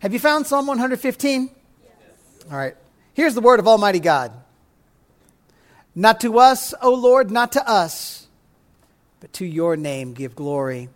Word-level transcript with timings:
Have 0.00 0.14
you 0.14 0.18
found 0.18 0.46
Psalm 0.46 0.66
115? 0.66 1.50
Yes. 1.82 1.92
All 2.50 2.56
right. 2.56 2.74
Here's 3.12 3.34
the 3.34 3.42
word 3.42 3.60
of 3.60 3.68
Almighty 3.68 4.00
God. 4.00 4.32
Not 5.94 6.20
to 6.20 6.38
us, 6.38 6.72
O 6.80 6.94
Lord, 6.94 7.30
not 7.30 7.52
to 7.52 7.68
us, 7.68 8.26
but 9.20 9.30
to 9.34 9.44
your 9.44 9.76
name 9.76 10.14
give 10.14 10.34
glory, 10.34 10.88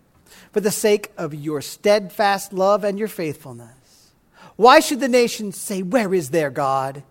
for 0.51 0.59
the 0.59 0.71
sake 0.71 1.11
of 1.19 1.35
your 1.35 1.61
steadfast 1.61 2.51
love 2.51 2.83
and 2.83 2.97
your 2.97 3.07
faithfulness. 3.07 4.13
Why 4.55 4.79
should 4.79 5.01
the 5.01 5.07
nations 5.07 5.55
say, 5.55 5.83
Where 5.83 6.11
is 6.11 6.31
their 6.31 6.49
God? 6.49 7.03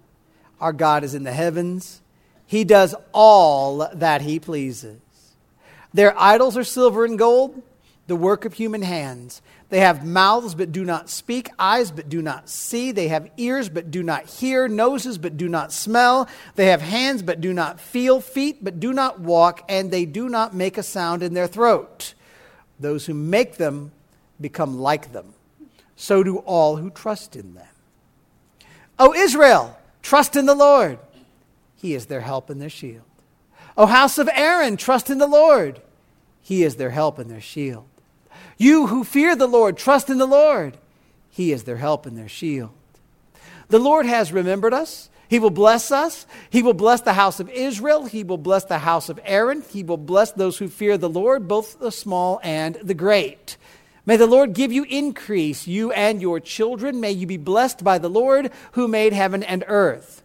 Our 0.61 0.73
God 0.73 1.05
is 1.05 1.15
in 1.15 1.23
the 1.23 1.33
heavens. 1.33 2.03
He 2.45 2.65
does 2.65 2.97
all 3.13 3.89
that 3.95 4.23
he 4.23 4.41
pleases. 4.41 5.01
Their 5.93 6.19
idols 6.21 6.57
are 6.57 6.65
silver 6.65 7.05
and 7.05 7.17
gold, 7.17 7.63
the 8.09 8.17
work 8.17 8.45
of 8.45 8.55
human 8.55 8.83
hands. 8.83 9.41
They 9.71 9.81
have 9.81 10.07
mouths 10.07 10.55
but 10.55 10.73
do 10.73 10.85
not 10.85 11.09
speak, 11.09 11.51
eyes 11.59 11.91
but 11.91 12.09
do 12.09 12.23
not 12.23 12.49
see. 12.49 12.93
They 12.93 13.09
have 13.09 13.30
ears 13.37 13.69
but 13.69 13.91
do 13.91 14.02
not 14.02 14.27
hear, 14.27 14.69
noses 14.69 15.19
but 15.19 15.37
do 15.37 15.48
not 15.48 15.73
smell. 15.73 16.29
They 16.55 16.66
have 16.66 16.83
hands 16.83 17.23
but 17.23 17.41
do 17.41 17.52
not 17.52 17.80
feel, 17.80 18.21
feet 18.21 18.62
but 18.62 18.79
do 18.79 18.93
not 18.93 19.21
walk, 19.21 19.65
and 19.69 19.91
they 19.91 20.05
do 20.05 20.29
not 20.29 20.55
make 20.55 20.79
a 20.79 20.83
sound 20.83 21.23
in 21.23 21.35
their 21.35 21.47
throat. 21.47 22.15
Those 22.79 23.07
who 23.07 23.15
make 23.15 23.57
them 23.57 23.93
become 24.41 24.79
like 24.79 25.12
them. 25.12 25.35
So 25.96 26.23
do 26.23 26.38
all 26.38 26.77
who 26.77 26.91
trust 26.91 27.37
in 27.37 27.55
them. 27.55 27.66
O 28.99 29.15
Israel, 29.15 29.79
trust 30.02 30.37
in 30.37 30.46
the 30.46 30.55
Lord. 30.55 30.99
He 31.77 31.95
is 31.95 32.07
their 32.07 32.21
help 32.21 32.51
and 32.51 32.60
their 32.60 32.71
shield. 32.71 33.02
O 33.77 33.87
house 33.87 34.19
of 34.19 34.29
Aaron, 34.33 34.77
trust 34.77 35.10
in 35.10 35.19
the 35.19 35.27
Lord. 35.27 35.80
He 36.43 36.62
is 36.62 36.77
their 36.77 36.91
help 36.91 37.19
and 37.19 37.30
their 37.30 37.41
shield. 37.41 37.87
You 38.57 38.87
who 38.87 39.05
fear 39.05 39.35
the 39.37 39.47
Lord, 39.47 39.77
trust 39.77 40.11
in 40.11 40.19
the 40.19 40.27
Lord. 40.27 40.79
He 41.31 41.53
is 41.53 41.65
their 41.65 41.77
help 41.77 42.07
and 42.07 42.17
their 42.17 42.29
shield. 42.29 42.71
The 43.69 43.79
Lord 43.79 44.07
has 44.07 44.33
remembered 44.33 44.75
us. 44.75 45.11
He 45.29 45.39
will 45.39 45.51
bless 45.51 45.91
us. 45.91 46.27
He 46.51 46.63
will 46.63 46.74
bless 46.74 47.01
the 47.01 47.15
house 47.15 47.41
of 47.41 47.51
Israel. 47.51 48.07
He 48.07 48.23
will 48.23 48.38
bless 48.38 48.65
the 48.65 48.79
house 48.79 49.09
of 49.09 49.19
Aaron. 49.24 49.63
He 49.71 49.83
will 49.83 49.96
bless 49.96 50.33
those 50.33 50.59
who 50.59 50.69
fear 50.69 50.96
the 50.96 51.09
Lord, 51.09 51.49
both 51.49 51.80
the 51.80 51.91
small 51.91 52.41
and 52.43 52.77
the 52.77 52.95
great. 52.95 53.57
May 54.07 54.16
the 54.16 54.27
Lord 54.27 54.52
give 54.52 54.71
you 54.71 54.85
increase, 54.85 55.66
you 55.66 55.91
and 55.93 56.21
your 56.21 56.39
children. 56.39 57.01
May 57.01 57.13
you 57.13 57.27
be 57.27 57.39
blessed 57.39 57.83
by 57.83 57.99
the 57.99 58.11
Lord 58.11 58.52
who 58.73 58.87
made 58.87 59.15
heaven 59.15 59.43
and 59.43 59.65
earth. 59.66 60.23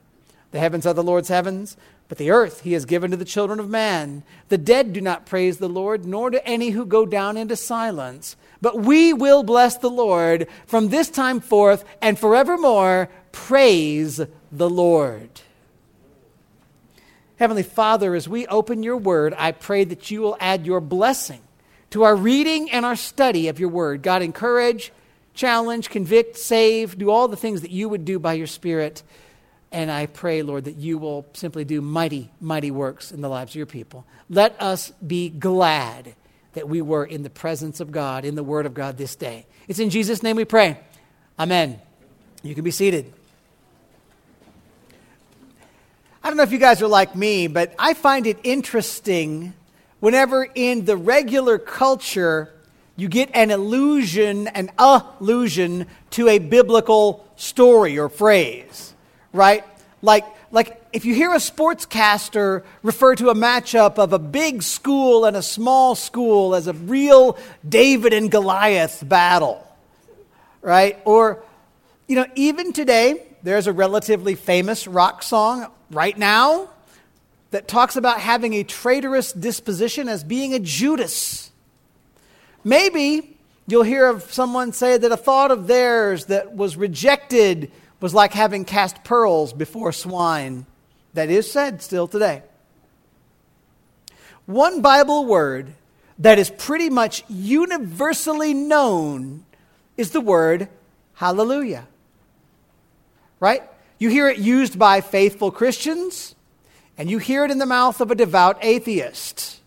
The 0.51 0.59
heavens 0.59 0.85
are 0.85 0.93
the 0.93 1.03
Lord's 1.03 1.29
heavens, 1.29 1.77
but 2.09 2.17
the 2.17 2.31
earth 2.31 2.61
he 2.61 2.73
has 2.73 2.85
given 2.85 3.11
to 3.11 3.17
the 3.17 3.23
children 3.23 3.59
of 3.59 3.69
man. 3.69 4.23
The 4.49 4.57
dead 4.57 4.93
do 4.93 4.99
not 4.99 5.27
praise 5.27 5.59
the 5.59 5.69
Lord, 5.69 6.05
nor 6.05 6.31
do 6.31 6.39
any 6.43 6.71
who 6.71 6.85
go 6.85 7.05
down 7.05 7.37
into 7.37 7.55
silence. 7.55 8.35
But 8.61 8.79
we 8.79 9.13
will 9.13 9.43
bless 9.43 9.77
the 9.77 9.91
Lord 9.91 10.47
from 10.65 10.89
this 10.89 11.09
time 11.09 11.39
forth 11.39 11.85
and 12.01 12.17
forevermore. 12.17 13.09
Praise 13.31 14.19
the 14.51 14.69
Lord. 14.69 15.29
Heavenly 17.37 17.63
Father, 17.63 18.15
as 18.15 18.27
we 18.27 18.47
open 18.47 18.81
your 18.81 18.97
word, 18.97 19.35
I 19.37 19.51
pray 19.51 19.83
that 19.83 20.09
you 20.09 20.21
will 20.21 20.35
add 20.39 20.65
your 20.65 20.81
blessing 20.81 21.41
to 21.91 22.03
our 22.03 22.15
reading 22.15 22.71
and 22.71 22.85
our 22.85 22.95
study 22.95 23.47
of 23.47 23.59
your 23.59 23.69
word. 23.69 24.01
God, 24.01 24.23
encourage, 24.23 24.91
challenge, 25.35 25.91
convict, 25.91 26.37
save, 26.37 26.97
do 26.97 27.11
all 27.11 27.27
the 27.27 27.37
things 27.37 27.61
that 27.61 27.71
you 27.71 27.87
would 27.87 28.03
do 28.03 28.17
by 28.17 28.33
your 28.33 28.47
Spirit. 28.47 29.03
And 29.71 29.91
I 29.91 30.07
pray, 30.07 30.41
Lord, 30.41 30.65
that 30.65 30.77
you 30.77 30.97
will 30.97 31.27
simply 31.33 31.63
do 31.63 31.81
mighty, 31.81 32.31
mighty 32.41 32.71
works 32.71 33.11
in 33.11 33.21
the 33.21 33.29
lives 33.29 33.51
of 33.51 33.55
your 33.55 33.65
people. 33.67 34.05
Let 34.29 34.59
us 34.61 34.91
be 35.05 35.29
glad 35.29 36.15
that 36.53 36.67
we 36.67 36.81
were 36.81 37.05
in 37.05 37.21
the 37.21 37.29
presence 37.29 37.79
of 37.79 37.91
God, 37.91 38.25
in 38.25 38.35
the 38.35 38.43
Word 38.43 38.65
of 38.65 38.73
God 38.73 38.97
this 38.97 39.15
day. 39.15 39.45
It's 39.67 39.79
in 39.79 39.91
Jesus' 39.91 40.23
name 40.23 40.35
we 40.35 40.45
pray. 40.45 40.79
Amen. 41.37 41.79
You 42.41 42.55
can 42.55 42.63
be 42.63 42.71
seated. 42.71 43.13
I 46.23 46.29
don't 46.29 46.37
know 46.37 46.43
if 46.43 46.51
you 46.51 46.57
guys 46.57 46.81
are 46.81 46.87
like 46.87 47.15
me, 47.15 47.47
but 47.47 47.73
I 47.77 47.93
find 47.93 48.25
it 48.25 48.39
interesting 48.43 49.53
whenever 49.99 50.47
in 50.55 50.85
the 50.85 50.97
regular 50.97 51.57
culture 51.59 52.51
you 52.95 53.07
get 53.07 53.29
an 53.33 53.51
allusion, 53.51 54.47
an 54.47 54.71
allusion 54.77 55.87
to 56.11 56.27
a 56.27 56.39
biblical 56.39 57.25
story 57.35 57.97
or 57.97 58.09
phrase 58.09 58.88
right? 59.33 59.63
Like, 60.01 60.25
like 60.51 60.81
if 60.93 61.05
you 61.05 61.13
hear 61.13 61.31
a 61.31 61.37
sportscaster 61.37 62.63
refer 62.83 63.15
to 63.15 63.29
a 63.29 63.35
matchup 63.35 63.97
of 63.97 64.13
a 64.13 64.19
big 64.19 64.63
school 64.63 65.25
and 65.25 65.35
a 65.35 65.41
small 65.41 65.95
school 65.95 66.55
as 66.55 66.67
a 66.67 66.73
real 66.73 67.37
David 67.67 68.13
and 68.13 68.31
Goliath 68.31 69.07
battle, 69.07 69.65
right? 70.61 70.99
Or, 71.05 71.43
you 72.07 72.15
know, 72.15 72.25
even 72.35 72.73
today, 72.73 73.23
there's 73.43 73.67
a 73.67 73.73
relatively 73.73 74.35
famous 74.35 74.87
rock 74.87 75.23
song 75.23 75.67
right 75.91 76.17
now 76.17 76.69
that 77.51 77.67
talks 77.67 77.95
about 77.95 78.19
having 78.19 78.53
a 78.53 78.63
traitorous 78.63 79.31
disposition 79.33 80.07
as 80.07 80.23
being 80.23 80.53
a 80.53 80.59
Judas. 80.59 81.51
Maybe 82.63 83.37
you'll 83.67 83.83
hear 83.83 84.07
of 84.07 84.31
someone 84.31 84.71
say 84.71 84.97
that 84.97 85.11
a 85.11 85.17
thought 85.17 85.51
of 85.51 85.67
theirs 85.67 86.25
that 86.25 86.55
was 86.55 86.75
rejected 86.75 87.71
was 87.99 88.13
like 88.13 88.33
having 88.33 88.65
cast 88.65 89.03
pearls 89.03 89.53
before 89.53 89.91
swine. 89.91 90.65
That 91.13 91.29
is 91.29 91.51
said 91.51 91.81
still 91.81 92.07
today. 92.07 92.43
One 94.45 94.81
Bible 94.81 95.25
word 95.25 95.73
that 96.19 96.39
is 96.39 96.49
pretty 96.49 96.89
much 96.89 97.23
universally 97.29 98.53
known 98.53 99.45
is 99.97 100.11
the 100.11 100.21
word 100.21 100.69
hallelujah. 101.13 101.87
Right? 103.39 103.63
You 103.97 104.09
hear 104.09 104.29
it 104.29 104.37
used 104.37 104.79
by 104.79 105.01
faithful 105.01 105.51
Christians, 105.51 106.35
and 106.97 107.09
you 107.09 107.17
hear 107.17 107.43
it 107.45 107.51
in 107.51 107.57
the 107.57 107.65
mouth 107.65 107.99
of 108.01 108.11
a 108.11 108.15
devout 108.15 108.57
atheist. 108.61 109.59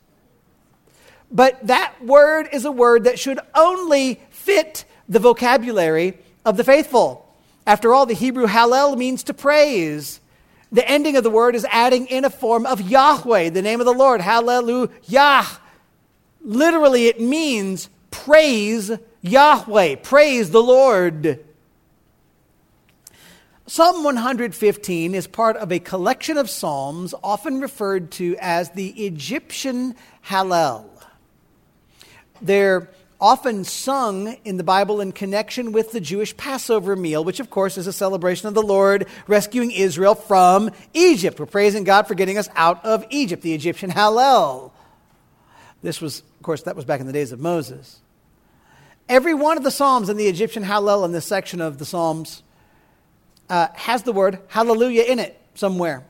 But 1.31 1.67
that 1.67 1.95
word 2.05 2.49
is 2.53 2.65
a 2.65 2.73
word 2.73 3.05
that 3.05 3.19
should 3.19 3.41
only 3.55 4.21
fit 4.31 4.85
the 5.09 5.19
vocabulary 5.19 6.19
of 6.45 6.57
the 6.57 6.65
faithful. 6.65 7.32
After 7.67 7.93
all, 7.93 8.07
the 8.07 8.15
Hebrew 8.15 8.47
hallel 8.47 8.97
means 8.97 9.23
to 9.25 9.35
praise. 9.35 10.21
The 10.73 10.89
ending 10.89 11.17
of 11.17 11.23
the 11.23 11.31
word 11.31 11.55
is 11.55 11.67
adding 11.71 12.07
in 12.07 12.25
a 12.25 12.31
form 12.31 12.67
of 12.67 12.81
Yahweh, 12.81 13.51
the 13.51 13.63
name 13.63 13.81
of 13.81 13.87
the 13.87 13.93
Lord. 13.93 14.21
Hallelujah. 14.21 15.47
Literally, 16.41 17.07
it 17.07 17.21
means 17.21 17.89
praise 18.11 18.91
Yahweh, 19.21 19.97
praise 19.97 20.51
the 20.51 20.63
Lord. 20.63 21.45
Psalm 23.67 24.03
115 24.03 25.15
is 25.15 25.27
part 25.27 25.57
of 25.57 25.71
a 25.71 25.79
collection 25.79 26.37
of 26.37 26.51
psalms 26.51 27.15
often 27.23 27.61
referred 27.61 28.11
to 28.13 28.37
as 28.41 28.71
the 28.71 28.91
Egyptian 29.07 29.95
Hallel. 30.27 30.85
They're 32.43 32.91
often 33.23 33.63
sung 33.63 34.37
in 34.45 34.57
the 34.57 34.65
Bible 34.65 35.01
in 35.01 35.13
connection 35.13 35.71
with 35.71 35.93
the 35.93 36.01
Jewish 36.01 36.37
Passover 36.37 36.97
meal, 36.97 37.23
which, 37.23 37.39
of 37.39 37.51
course, 37.51 37.79
is 37.79 37.87
a 37.87 37.93
celebration 37.93 38.49
of 38.49 38.55
the 38.55 38.63
Lord 38.63 39.07
rescuing 39.29 39.71
Israel 39.71 40.17
from 40.17 40.71
Egypt. 40.93 41.39
We're 41.39 41.47
praising 41.47 41.85
God 41.85 42.09
for 42.09 42.17
getting 42.17 42.37
us 42.37 42.49
out 42.57 42.85
of 42.85 43.07
Egypt, 43.11 43.45
the 43.45 43.55
Egyptian 43.55 43.93
Hallel. 43.93 44.73
This 45.83 46.01
was, 46.01 46.19
of 46.21 46.43
course, 46.43 46.63
that 46.63 46.75
was 46.75 46.85
back 46.85 47.01
in 47.01 47.07
the 47.07 47.13
days 47.13 47.31
of 47.31 47.39
Moses. 47.39 48.01
Every 49.09 49.35
one 49.35 49.57
of 49.57 49.63
the 49.63 49.71
Psalms 49.71 50.09
in 50.09 50.17
the 50.17 50.27
Egyptian 50.27 50.65
Hallel 50.65 51.05
in 51.05 51.13
this 51.13 51.25
section 51.25 51.61
of 51.61 51.79
the 51.79 51.85
Psalms 51.85 52.43
uh, 53.49 53.69
has 53.75 54.03
the 54.03 54.13
word 54.13 54.41
hallelujah 54.49 55.05
in 55.05 55.21
it 55.21 55.41
somewhere. 55.55 56.05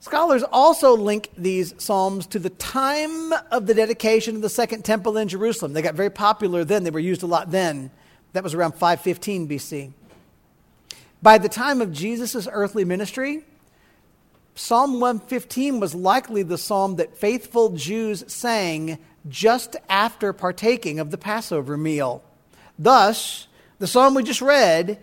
Scholars 0.00 0.42
also 0.50 0.96
link 0.96 1.28
these 1.36 1.74
psalms 1.76 2.26
to 2.28 2.38
the 2.38 2.48
time 2.48 3.34
of 3.50 3.66
the 3.66 3.74
dedication 3.74 4.34
of 4.34 4.42
the 4.42 4.48
Second 4.48 4.82
Temple 4.82 5.18
in 5.18 5.28
Jerusalem. 5.28 5.74
They 5.74 5.82
got 5.82 5.94
very 5.94 6.10
popular 6.10 6.64
then, 6.64 6.84
they 6.84 6.90
were 6.90 6.98
used 6.98 7.22
a 7.22 7.26
lot 7.26 7.50
then. 7.50 7.90
That 8.32 8.42
was 8.42 8.54
around 8.54 8.72
515 8.72 9.46
BC. 9.46 9.92
By 11.22 11.36
the 11.36 11.50
time 11.50 11.82
of 11.82 11.92
Jesus' 11.92 12.48
earthly 12.50 12.86
ministry, 12.86 13.44
Psalm 14.54 15.00
115 15.00 15.80
was 15.80 15.94
likely 15.94 16.42
the 16.42 16.58
psalm 16.58 16.96
that 16.96 17.16
faithful 17.16 17.70
Jews 17.70 18.24
sang 18.26 18.98
just 19.28 19.76
after 19.88 20.32
partaking 20.32 20.98
of 20.98 21.10
the 21.10 21.18
Passover 21.18 21.76
meal. 21.76 22.22
Thus, 22.78 23.48
the 23.78 23.86
psalm 23.86 24.14
we 24.14 24.22
just 24.22 24.40
read 24.40 24.98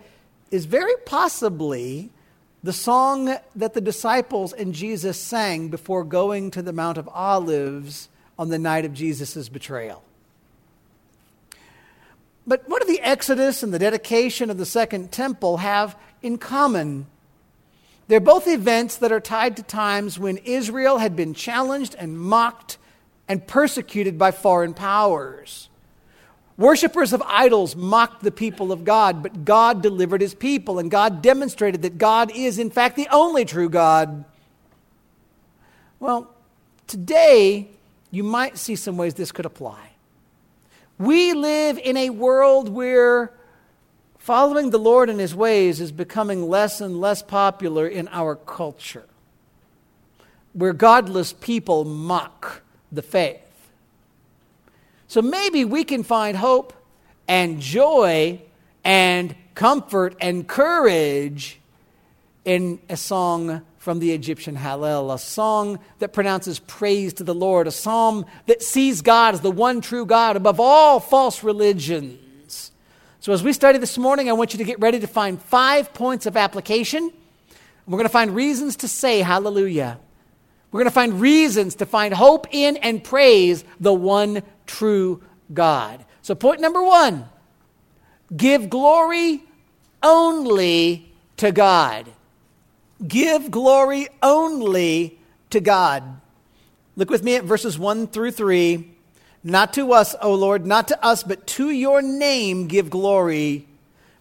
is 0.50 0.64
very 0.64 0.94
possibly 1.06 2.10
the 2.62 2.72
song 2.72 3.36
that 3.54 3.74
the 3.74 3.80
disciples 3.80 4.52
and 4.52 4.74
Jesus 4.74 5.20
sang 5.20 5.68
before 5.68 6.04
going 6.04 6.50
to 6.50 6.62
the 6.62 6.72
Mount 6.72 6.98
of 6.98 7.08
Olives 7.08 8.08
on 8.38 8.48
the 8.48 8.58
night 8.58 8.84
of 8.84 8.92
Jesus' 8.92 9.48
betrayal. 9.48 10.02
But 12.46 12.68
what 12.68 12.80
do 12.80 12.88
the 12.90 13.00
Exodus 13.02 13.62
and 13.62 13.72
the 13.74 13.78
dedication 13.78 14.50
of 14.50 14.58
the 14.58 14.66
Second 14.66 15.12
Temple 15.12 15.58
have 15.58 15.96
in 16.22 16.38
common? 16.38 17.06
They're 18.08 18.20
both 18.20 18.48
events 18.48 18.96
that 18.96 19.12
are 19.12 19.20
tied 19.20 19.56
to 19.58 19.62
times 19.62 20.18
when 20.18 20.38
Israel 20.38 20.98
had 20.98 21.14
been 21.14 21.34
challenged 21.34 21.94
and 21.96 22.18
mocked 22.18 22.78
and 23.28 23.46
persecuted 23.46 24.18
by 24.18 24.30
foreign 24.30 24.72
powers. 24.72 25.68
Worshippers 26.58 27.12
of 27.12 27.22
idols 27.24 27.76
mocked 27.76 28.24
the 28.24 28.32
people 28.32 28.72
of 28.72 28.84
God, 28.84 29.22
but 29.22 29.44
God 29.44 29.80
delivered 29.80 30.20
his 30.20 30.34
people, 30.34 30.80
and 30.80 30.90
God 30.90 31.22
demonstrated 31.22 31.82
that 31.82 31.98
God 31.98 32.32
is, 32.34 32.58
in 32.58 32.68
fact, 32.68 32.96
the 32.96 33.06
only 33.12 33.44
true 33.44 33.70
God. 33.70 34.24
Well, 36.00 36.34
today, 36.88 37.68
you 38.10 38.24
might 38.24 38.58
see 38.58 38.74
some 38.74 38.96
ways 38.96 39.14
this 39.14 39.30
could 39.30 39.46
apply. 39.46 39.90
We 40.98 41.32
live 41.32 41.78
in 41.78 41.96
a 41.96 42.10
world 42.10 42.68
where 42.68 43.32
following 44.18 44.70
the 44.70 44.80
Lord 44.80 45.08
and 45.08 45.20
his 45.20 45.36
ways 45.36 45.80
is 45.80 45.92
becoming 45.92 46.48
less 46.48 46.80
and 46.80 47.00
less 47.00 47.22
popular 47.22 47.86
in 47.86 48.08
our 48.08 48.34
culture, 48.34 49.06
where 50.54 50.72
godless 50.72 51.32
people 51.32 51.84
mock 51.84 52.62
the 52.90 53.02
faith. 53.02 53.47
So 55.08 55.22
maybe 55.22 55.64
we 55.64 55.84
can 55.84 56.02
find 56.02 56.36
hope 56.36 56.74
and 57.26 57.60
joy 57.60 58.42
and 58.84 59.34
comfort 59.54 60.14
and 60.20 60.46
courage 60.46 61.60
in 62.44 62.78
a 62.90 62.96
song 62.96 63.62
from 63.78 64.00
the 64.00 64.12
Egyptian 64.12 64.54
Hallel, 64.54 65.14
a 65.14 65.18
song 65.18 65.78
that 65.98 66.12
pronounces 66.12 66.58
praise 66.58 67.14
to 67.14 67.24
the 67.24 67.34
Lord, 67.34 67.66
a 67.66 67.70
psalm 67.70 68.26
that 68.46 68.62
sees 68.62 69.00
God 69.00 69.32
as 69.32 69.40
the 69.40 69.50
one 69.50 69.80
true 69.80 70.04
God 70.04 70.36
above 70.36 70.60
all 70.60 71.00
false 71.00 71.42
religions. 71.42 72.70
So, 73.20 73.32
as 73.32 73.42
we 73.42 73.54
study 73.54 73.78
this 73.78 73.96
morning, 73.96 74.28
I 74.28 74.34
want 74.34 74.52
you 74.52 74.58
to 74.58 74.64
get 74.64 74.78
ready 74.78 75.00
to 75.00 75.06
find 75.06 75.40
five 75.40 75.94
points 75.94 76.26
of 76.26 76.36
application. 76.36 77.10
We're 77.86 77.96
going 77.96 78.04
to 78.04 78.10
find 78.10 78.34
reasons 78.34 78.76
to 78.76 78.88
say 78.88 79.20
hallelujah. 79.20 79.98
We're 80.70 80.80
going 80.80 80.90
to 80.90 80.94
find 80.94 81.18
reasons 81.18 81.76
to 81.76 81.86
find 81.86 82.12
hope 82.12 82.46
in 82.50 82.76
and 82.76 83.02
praise 83.02 83.64
the 83.80 83.94
one 83.94 84.42
true 84.68 85.22
God. 85.52 86.04
So, 86.22 86.36
point 86.36 86.60
number 86.60 86.82
one 86.82 87.28
give 88.36 88.70
glory 88.70 89.42
only 90.02 91.12
to 91.38 91.50
God. 91.50 92.06
Give 93.06 93.50
glory 93.50 94.08
only 94.22 95.18
to 95.50 95.60
God. 95.60 96.20
Look 96.96 97.10
with 97.10 97.22
me 97.22 97.36
at 97.36 97.44
verses 97.44 97.78
1 97.78 98.08
through 98.08 98.32
3. 98.32 98.90
Not 99.44 99.72
to 99.74 99.92
us, 99.92 100.16
O 100.20 100.34
Lord, 100.34 100.66
not 100.66 100.88
to 100.88 101.04
us, 101.04 101.22
but 101.22 101.46
to 101.46 101.70
your 101.70 102.02
name 102.02 102.66
give 102.66 102.90
glory 102.90 103.66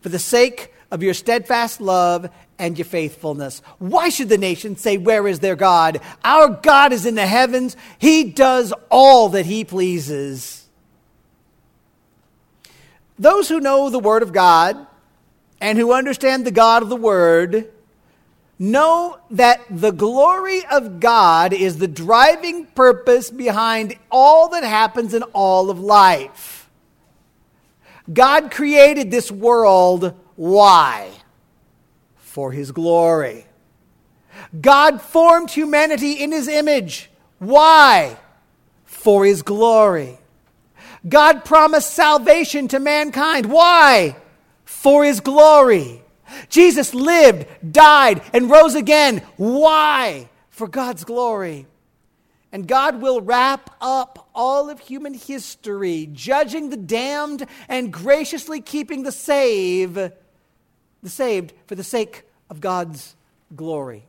for 0.01 0.09
the 0.09 0.19
sake 0.19 0.73
of 0.91 1.01
your 1.01 1.15
steadfast 1.15 1.81
love 1.81 2.29
and 2.59 2.77
your 2.77 2.85
faithfulness. 2.85 3.61
Why 3.79 4.09
should 4.09 4.29
the 4.29 4.37
nations 4.37 4.81
say, 4.81 4.97
Where 4.97 5.27
is 5.27 5.39
their 5.39 5.55
God? 5.55 6.01
Our 6.23 6.49
God 6.49 6.93
is 6.93 7.05
in 7.05 7.15
the 7.15 7.27
heavens. 7.27 7.75
He 7.99 8.23
does 8.25 8.73
all 8.89 9.29
that 9.29 9.45
he 9.45 9.63
pleases. 9.63 10.65
Those 13.19 13.49
who 13.49 13.59
know 13.59 13.89
the 13.89 13.99
Word 13.99 14.23
of 14.23 14.33
God 14.33 14.85
and 15.59 15.77
who 15.77 15.91
understand 15.91 16.45
the 16.45 16.51
God 16.51 16.83
of 16.83 16.89
the 16.89 16.95
Word 16.95 17.71
know 18.59 19.19
that 19.31 19.61
the 19.69 19.91
glory 19.91 20.65
of 20.65 20.99
God 20.99 21.53
is 21.53 21.77
the 21.77 21.87
driving 21.87 22.65
purpose 22.65 23.29
behind 23.29 23.95
all 24.11 24.49
that 24.49 24.63
happens 24.63 25.13
in 25.13 25.23
all 25.23 25.69
of 25.69 25.79
life. 25.79 26.69
God 28.11 28.51
created 28.51 29.11
this 29.11 29.31
world. 29.31 30.13
Why? 30.35 31.11
For 32.37 32.51
His 32.51 32.71
glory. 32.71 33.47
God 34.61 35.01
formed 35.01 35.49
humanity 35.49 36.11
in 36.11 36.31
His 36.31 36.47
image. 36.47 37.09
Why? 37.39 38.15
For 38.85 39.25
His 39.25 39.41
glory. 39.41 40.19
God 41.09 41.45
promised 41.45 41.95
salvation 41.95 42.67
to 42.67 42.79
mankind. 42.79 43.47
Why? 43.47 44.17
For 44.65 45.03
His 45.03 45.19
glory. 45.19 46.03
Jesus 46.47 46.93
lived, 46.93 47.47
died, 47.71 48.21
and 48.33 48.51
rose 48.51 48.75
again. 48.75 49.23
Why? 49.37 50.29
For 50.51 50.67
God's 50.67 51.05
glory. 51.05 51.65
And 52.51 52.67
God 52.67 53.01
will 53.01 53.19
wrap 53.19 53.75
up 53.81 54.29
all 54.35 54.69
of 54.69 54.79
human 54.79 55.15
history, 55.15 56.07
judging 56.13 56.69
the 56.69 56.77
damned 56.77 57.47
and 57.67 57.91
graciously 57.91 58.61
keeping 58.61 59.01
the 59.01 59.11
saved, 59.11 60.11
the 61.01 61.09
saved 61.09 61.53
for 61.65 61.73
the 61.73 61.83
sake 61.83 62.25
of 62.49 62.61
God's 62.61 63.15
glory. 63.55 64.05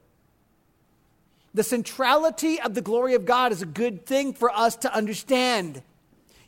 The 1.54 1.62
centrality 1.62 2.60
of 2.60 2.74
the 2.74 2.82
glory 2.82 3.14
of 3.14 3.24
God 3.24 3.52
is 3.52 3.62
a 3.62 3.66
good 3.66 4.06
thing 4.06 4.32
for 4.32 4.50
us 4.50 4.76
to 4.76 4.94
understand. 4.94 5.82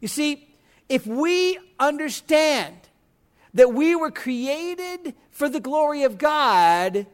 You 0.01 0.09
see, 0.09 0.49
if 0.89 1.07
we 1.07 1.59
understand 1.79 2.77
that 3.55 3.73
we 3.73 3.97
were 3.97 4.11
created 4.11 5.15
for 5.31 5.49
the 5.49 5.61
glory 5.61 6.05
of 6.05 6.19
God, 6.19 7.07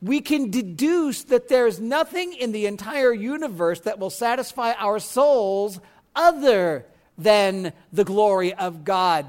we 0.00 0.20
can 0.20 0.50
deduce 0.50 1.24
that 1.24 1.48
there's 1.48 1.80
nothing 1.80 2.32
in 2.32 2.52
the 2.52 2.66
entire 2.66 3.12
universe 3.12 3.80
that 3.80 3.98
will 3.98 4.10
satisfy 4.10 4.72
our 4.72 4.98
souls 4.98 5.80
other 6.14 6.86
than 7.18 7.72
the 7.92 8.04
glory 8.04 8.54
of 8.54 8.84
God. 8.84 9.26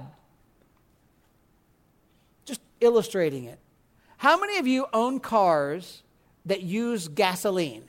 Just 2.45 2.61
illustrating 2.79 3.45
it. 3.45 3.59
How 4.17 4.39
many 4.39 4.57
of 4.57 4.67
you 4.67 4.87
own 4.93 5.19
cars 5.19 6.03
that 6.45 6.61
use 6.61 7.07
gasoline? 7.07 7.83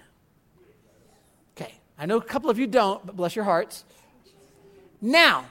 Okay, 1.56 1.72
I 1.98 2.06
know 2.06 2.16
a 2.16 2.22
couple 2.22 2.50
of 2.50 2.58
you 2.58 2.66
don't, 2.66 3.04
but 3.04 3.16
bless 3.16 3.34
your 3.34 3.44
hearts. 3.44 3.84
Now, 5.00 5.46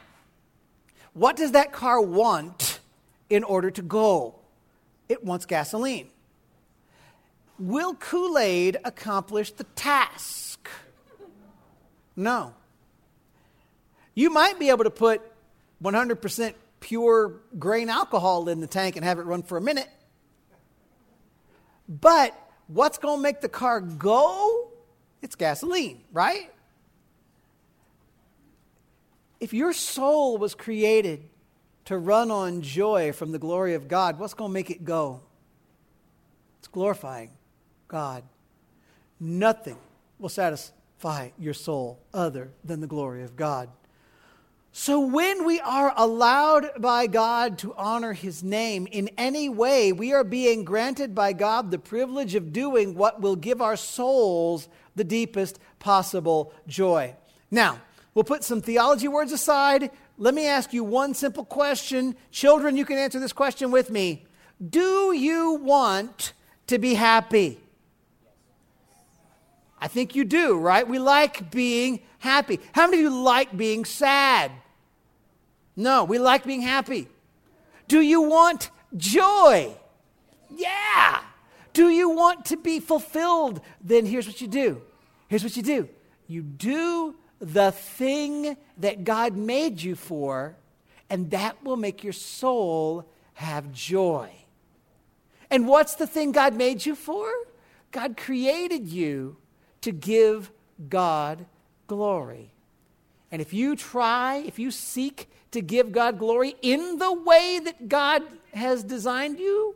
what 1.13 1.35
does 1.35 1.53
that 1.53 1.71
car 1.71 2.01
want 2.01 2.77
in 3.29 3.43
order 3.43 3.71
to 3.71 3.81
go. 3.81 4.35
It 5.09 5.23
wants 5.23 5.45
gasoline. 5.45 6.09
Will 7.59 7.95
Kool 7.95 8.37
Aid 8.37 8.77
accomplish 8.83 9.51
the 9.51 9.63
task? 9.63 10.69
No. 12.15 12.53
You 14.13 14.29
might 14.29 14.59
be 14.59 14.69
able 14.69 14.83
to 14.83 14.89
put 14.89 15.21
100% 15.83 16.53
pure 16.79 17.33
grain 17.57 17.89
alcohol 17.89 18.49
in 18.49 18.59
the 18.59 18.67
tank 18.67 18.95
and 18.95 19.05
have 19.05 19.19
it 19.19 19.23
run 19.23 19.43
for 19.43 19.57
a 19.57 19.61
minute. 19.61 19.89
But 21.87 22.37
what's 22.67 22.97
going 22.97 23.17
to 23.17 23.21
make 23.21 23.41
the 23.41 23.49
car 23.49 23.79
go? 23.81 24.71
It's 25.21 25.35
gasoline, 25.35 26.03
right? 26.11 26.51
If 29.39 29.53
your 29.53 29.73
soul 29.73 30.37
was 30.37 30.55
created 30.55 31.29
to 31.85 31.97
run 31.97 32.31
on 32.31 32.61
joy 32.61 33.13
from 33.13 33.31
the 33.31 33.39
glory 33.39 33.73
of 33.73 33.87
God, 33.87 34.19
what's 34.19 34.33
going 34.33 34.49
to 34.49 34.53
make 34.53 34.69
it 34.69 34.83
go? 34.83 35.21
It's 36.59 36.67
glorifying 36.67 37.31
God. 37.87 38.23
Nothing 39.19 39.77
will 40.19 40.29
satisfy 40.29 41.29
your 41.39 41.53
soul 41.53 41.99
other 42.13 42.51
than 42.63 42.81
the 42.81 42.87
glory 42.87 43.23
of 43.23 43.35
God. 43.35 43.69
So, 44.79 44.99
when 44.99 45.43
we 45.43 45.59
are 45.59 45.91
allowed 45.97 46.69
by 46.77 47.07
God 47.07 47.57
to 47.57 47.73
honor 47.73 48.13
His 48.13 48.43
name 48.43 48.87
in 48.91 49.09
any 49.17 49.49
way, 49.49 49.91
we 49.91 50.13
are 50.13 50.23
being 50.23 50.63
granted 50.63 51.15
by 51.15 51.33
God 51.33 51.71
the 51.71 51.79
privilege 51.79 52.35
of 52.35 52.53
doing 52.53 52.93
what 52.93 53.19
will 53.19 53.35
give 53.35 53.59
our 53.59 53.75
souls 53.75 54.69
the 54.95 55.03
deepest 55.03 55.57
possible 55.79 56.53
joy. 56.67 57.15
Now, 57.49 57.81
we'll 58.13 58.23
put 58.23 58.43
some 58.43 58.61
theology 58.61 59.07
words 59.07 59.31
aside 59.31 59.89
let 60.19 60.35
me 60.35 60.45
ask 60.45 60.71
you 60.71 60.83
one 60.83 61.15
simple 61.15 61.43
question. 61.43 62.15
Children, 62.29 62.77
you 62.77 62.85
can 62.85 62.99
answer 62.99 63.19
this 63.19 63.33
question 63.33 63.71
with 63.71 63.89
me. 63.89 64.27
Do 64.63 65.11
you 65.11 65.53
want 65.53 66.33
to 66.67 66.77
be 66.77 66.93
happy? 66.93 67.59
I 69.81 69.87
think 69.87 70.13
you 70.13 70.23
do, 70.23 70.59
right? 70.59 70.87
We 70.87 70.99
like 70.99 71.49
being 71.49 72.01
happy. 72.19 72.59
How 72.73 72.85
many 72.85 73.03
of 73.03 73.11
you 73.11 73.23
like 73.23 73.57
being 73.57 73.83
sad? 73.83 74.51
No, 75.77 76.03
we 76.03 76.17
like 76.17 76.43
being 76.43 76.61
happy. 76.61 77.07
Do 77.87 78.01
you 78.01 78.23
want 78.23 78.71
joy? 78.97 79.73
Yeah. 80.49 81.21
Do 81.71 81.89
you 81.89 82.09
want 82.09 82.45
to 82.45 82.57
be 82.57 82.79
fulfilled? 82.79 83.61
Then 83.79 84.07
here's 84.07 84.25
what 84.25 84.41
you 84.41 84.47
do. 84.47 84.81
Here's 85.27 85.43
what 85.43 85.55
you 85.55 85.61
do. 85.61 85.87
You 86.27 86.41
do 86.41 87.15
the 87.39 87.71
thing 87.71 88.57
that 88.79 89.03
God 89.03 89.37
made 89.37 89.81
you 89.81 89.95
for, 89.95 90.57
and 91.09 91.29
that 91.29 91.63
will 91.63 91.77
make 91.77 92.03
your 92.03 92.13
soul 92.13 93.07
have 93.35 93.71
joy. 93.71 94.31
And 95.51 95.67
what's 95.67 95.95
the 95.95 96.07
thing 96.07 96.31
God 96.31 96.55
made 96.55 96.85
you 96.85 96.95
for? 96.95 97.31
God 97.91 98.17
created 98.17 98.87
you 98.87 99.37
to 99.81 99.91
give 99.91 100.51
God 100.89 101.45
glory. 101.85 102.51
And 103.31 103.41
if 103.41 103.53
you 103.53 103.75
try, 103.75 104.37
if 104.37 104.57
you 104.57 104.71
seek 104.71 105.29
to 105.51 105.61
give 105.61 105.91
God 105.91 106.19
glory 106.19 106.55
in 106.61 106.97
the 106.97 107.11
way 107.11 107.59
that 107.63 107.89
God 107.89 108.23
has 108.53 108.83
designed 108.83 109.39
you, 109.39 109.75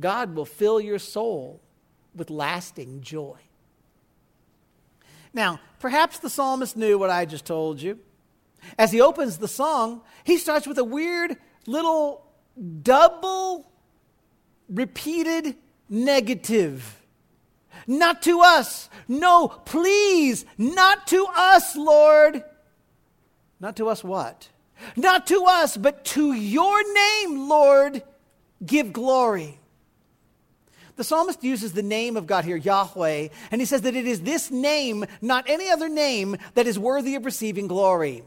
God 0.00 0.34
will 0.34 0.44
fill 0.44 0.80
your 0.80 0.98
soul 0.98 1.60
with 2.14 2.30
lasting 2.30 3.02
joy. 3.02 3.36
Now, 5.34 5.60
perhaps 5.78 6.18
the 6.18 6.30
psalmist 6.30 6.76
knew 6.76 6.98
what 6.98 7.10
I 7.10 7.24
just 7.24 7.44
told 7.44 7.80
you. 7.80 7.98
As 8.78 8.90
he 8.92 9.00
opens 9.00 9.38
the 9.38 9.48
song, 9.48 10.02
he 10.24 10.36
starts 10.36 10.66
with 10.66 10.78
a 10.78 10.84
weird 10.84 11.36
little 11.66 12.24
double 12.82 13.70
repeated 14.68 15.56
negative. 15.88 16.97
Not 17.88 18.20
to 18.22 18.40
us. 18.40 18.90
No, 19.08 19.48
please, 19.48 20.44
not 20.58 21.06
to 21.06 21.26
us, 21.34 21.74
Lord. 21.74 22.44
Not 23.58 23.76
to 23.76 23.88
us 23.88 24.04
what? 24.04 24.50
Not 24.94 25.26
to 25.28 25.44
us, 25.48 25.76
but 25.76 26.04
to 26.04 26.34
your 26.34 26.92
name, 26.92 27.48
Lord, 27.48 28.02
give 28.64 28.92
glory. 28.92 29.58
The 30.96 31.04
psalmist 31.04 31.42
uses 31.42 31.72
the 31.72 31.82
name 31.82 32.16
of 32.18 32.26
God 32.26 32.44
here, 32.44 32.56
Yahweh, 32.56 33.28
and 33.50 33.60
he 33.60 33.64
says 33.64 33.82
that 33.82 33.96
it 33.96 34.06
is 34.06 34.20
this 34.20 34.50
name, 34.50 35.06
not 35.22 35.48
any 35.48 35.70
other 35.70 35.88
name, 35.88 36.36
that 36.54 36.66
is 36.66 36.78
worthy 36.78 37.14
of 37.14 37.24
receiving 37.24 37.68
glory. 37.68 38.22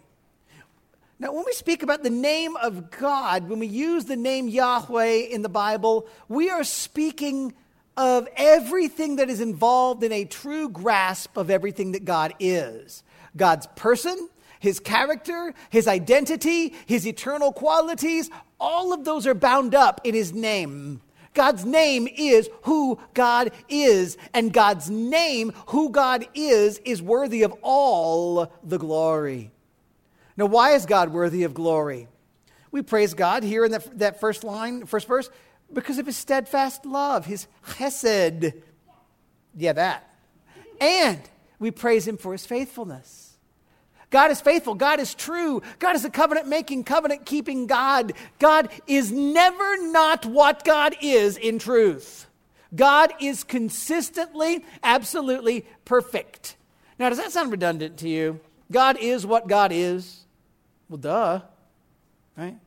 Now, 1.20 1.34
when 1.34 1.46
we 1.46 1.54
speak 1.54 1.84
about 1.84 2.02
the 2.02 2.10
name 2.10 2.56
of 2.56 2.90
God, 2.90 3.48
when 3.48 3.60
we 3.60 3.68
use 3.68 4.06
the 4.06 4.16
name 4.16 4.48
Yahweh 4.48 5.28
in 5.30 5.44
the 5.44 5.50
Bible, 5.50 6.08
we 6.28 6.50
are 6.50 6.64
speaking 6.64 7.54
of 7.98 8.28
everything 8.36 9.18
that 9.18 9.30
is 9.30 9.42
involved 9.42 10.04
in 10.04 10.12
a 10.12 10.26
true 10.26 10.70
grasp 10.70 11.38
of 11.38 11.50
everything 11.50 11.92
that 11.92 12.06
God 12.06 12.34
is 12.40 13.04
God's 13.36 13.68
person, 13.76 14.30
his 14.60 14.80
character, 14.80 15.54
his 15.70 15.88
identity, 15.88 16.74
his 16.86 17.08
eternal 17.08 17.52
qualities, 17.52 18.30
all 18.60 18.94
of 18.94 19.06
those 19.06 19.26
are 19.26 19.34
bound 19.34 19.74
up 19.74 20.02
in 20.04 20.14
his 20.14 20.34
name. 20.34 21.02
God's 21.34 21.66
name 21.66 22.08
is 22.08 22.50
who 22.64 23.00
God 23.14 23.52
is, 23.70 24.18
and 24.34 24.52
God's 24.52 24.90
name, 24.90 25.54
who 25.68 25.90
God 25.90 26.28
is, 26.34 26.78
is 26.80 27.02
worthy 27.02 27.44
of 27.44 27.54
all 27.62 28.52
the 28.64 28.78
glory. 28.78 29.52
Now, 30.36 30.46
why 30.48 30.72
is 30.72 30.86
God 30.86 31.10
worthy 31.14 31.44
of 31.44 31.54
glory? 31.54 32.08
We 32.72 32.82
praise 32.82 33.14
God 33.14 33.44
here 33.44 33.66
in 33.66 33.72
that, 33.72 34.00
that 34.00 34.20
first 34.20 34.44
line, 34.44 34.86
first 34.86 35.08
verse, 35.08 35.30
because 35.74 35.98
of 35.98 36.06
his 36.06 36.18
steadfast 36.18 36.86
love, 36.86 37.26
his 37.26 37.48
chesed. 37.66 38.54
Yeah, 39.56 39.74
that. 39.74 40.10
And 40.80 41.20
we 41.60 41.72
praise 41.72 42.08
him 42.08 42.18
for 42.18 42.32
his 42.32 42.46
faithfulness. 42.46 43.38
God 44.10 44.30
is 44.30 44.42
faithful. 44.42 44.76
God 44.76 45.00
is 45.00 45.16
true. 45.16 45.62
God 45.80 45.96
is 45.96 46.04
a 46.04 46.10
covenant 46.10 46.48
making, 46.48 46.84
covenant 46.84 47.26
keeping 47.26 47.66
God. 47.66 48.14
God 48.40 48.70
is 48.86 49.12
never 49.12 49.88
not 49.88 50.26
what 50.26 50.66
God 50.66 50.96
is 51.02 51.38
in 51.38 51.60
truth. 51.60 52.28
God 52.76 53.14
is 53.20 53.44
consistently, 53.44 54.66
absolutely 54.84 55.66
perfect. 55.86 56.58
Now, 57.00 57.10
does 57.10 57.18
that 57.18 57.32
sound 57.32 57.52
redundant 57.52 57.98
to 57.98 58.10
you? 58.10 58.40
God 58.72 58.98
is 59.00 59.26
what 59.26 59.48
God 59.48 59.72
is? 59.72 60.26
Well, 60.90 60.98
duh, 60.98 61.42
right? 62.38 62.58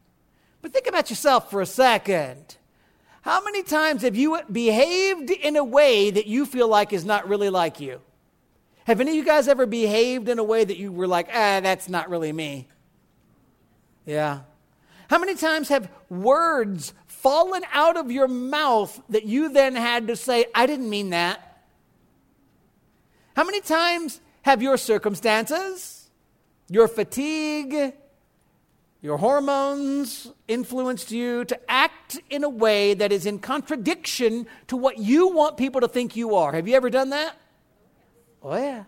But 0.63 0.73
think 0.73 0.87
about 0.87 1.11
yourself 1.11 1.51
for 1.51 1.61
a 1.61 1.67
second. 1.67 2.57
How 3.25 3.43
many 3.43 3.63
times 3.63 4.03
have 4.03 4.17
you 4.17 4.39
behaved 4.53 5.31
in 5.31 5.57
a 5.57 5.65
way 5.65 6.11
that 6.11 6.27
you 6.27 6.45
feel 6.45 6.69
like 6.69 6.93
is 6.93 7.07
not 7.07 7.27
really 7.27 7.49
like 7.49 7.81
you? 7.81 8.03
Have 8.87 9.01
any 9.01 9.13
of 9.13 9.17
you 9.17 9.25
guys 9.25 9.49
ever 9.49 9.65
behaved 9.65 10.29
in 10.29 10.39
a 10.39 10.45
way 10.45 10.63
that 10.63 10.77
you 10.77 10.93
were 10.93 11.07
like, 11.07 11.29
ah, 11.33 11.61
that's 11.61 11.89
not 11.89 12.11
really 12.11 12.35
me? 12.35 12.69
Yeah. 14.05 14.41
How 15.09 15.19
many 15.19 15.37
times 15.37 15.71
have 15.71 15.89
words 16.11 16.93
fallen 17.07 17.63
out 17.73 17.97
of 17.97 18.11
your 18.11 18.29
mouth 18.29 19.01
that 19.09 19.25
you 19.25 19.49
then 19.49 19.75
had 19.75 20.09
to 20.09 20.17
say, 20.17 20.45
I 20.55 20.67
didn't 20.67 20.91
mean 20.91 21.09
that? 21.09 21.65
How 23.37 23.45
many 23.45 23.63
times 23.63 24.21
have 24.43 24.61
your 24.61 24.77
circumstances, 24.77 26.11
your 26.69 26.89
fatigue, 26.89 27.95
your 29.05 29.19
hormones 29.19 30.33
influenced 30.49 31.11
you 31.11 31.45
to 31.45 31.61
act 31.71 32.19
in 32.31 32.43
a 32.43 32.49
way 32.49 32.95
that 32.95 33.13
is 33.13 33.27
in 33.27 33.39
contradiction 33.39 34.47
to 34.67 34.79
what 34.79 34.97
you 34.97 35.29
want 35.29 35.59
people 35.59 35.83
to 35.83 35.89
think 35.89 36.17
you 36.17 36.37
are? 36.37 36.55
Have 36.55 36.67
you 36.67 36.75
ever 36.75 36.89
done 36.89 37.11
that? 37.11 37.37
Oh, 38.43 38.57
yeah. 38.57 38.85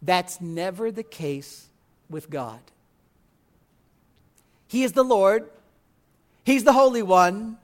That's 0.00 0.40
never 0.40 0.92
the 0.92 1.02
case 1.02 1.66
with 2.08 2.30
God. 2.30 2.60
He 4.68 4.84
is 4.84 4.92
the 4.92 5.02
Lord, 5.02 5.50
He's 6.44 6.62
the 6.62 6.72
Holy 6.72 7.02
One. 7.02 7.58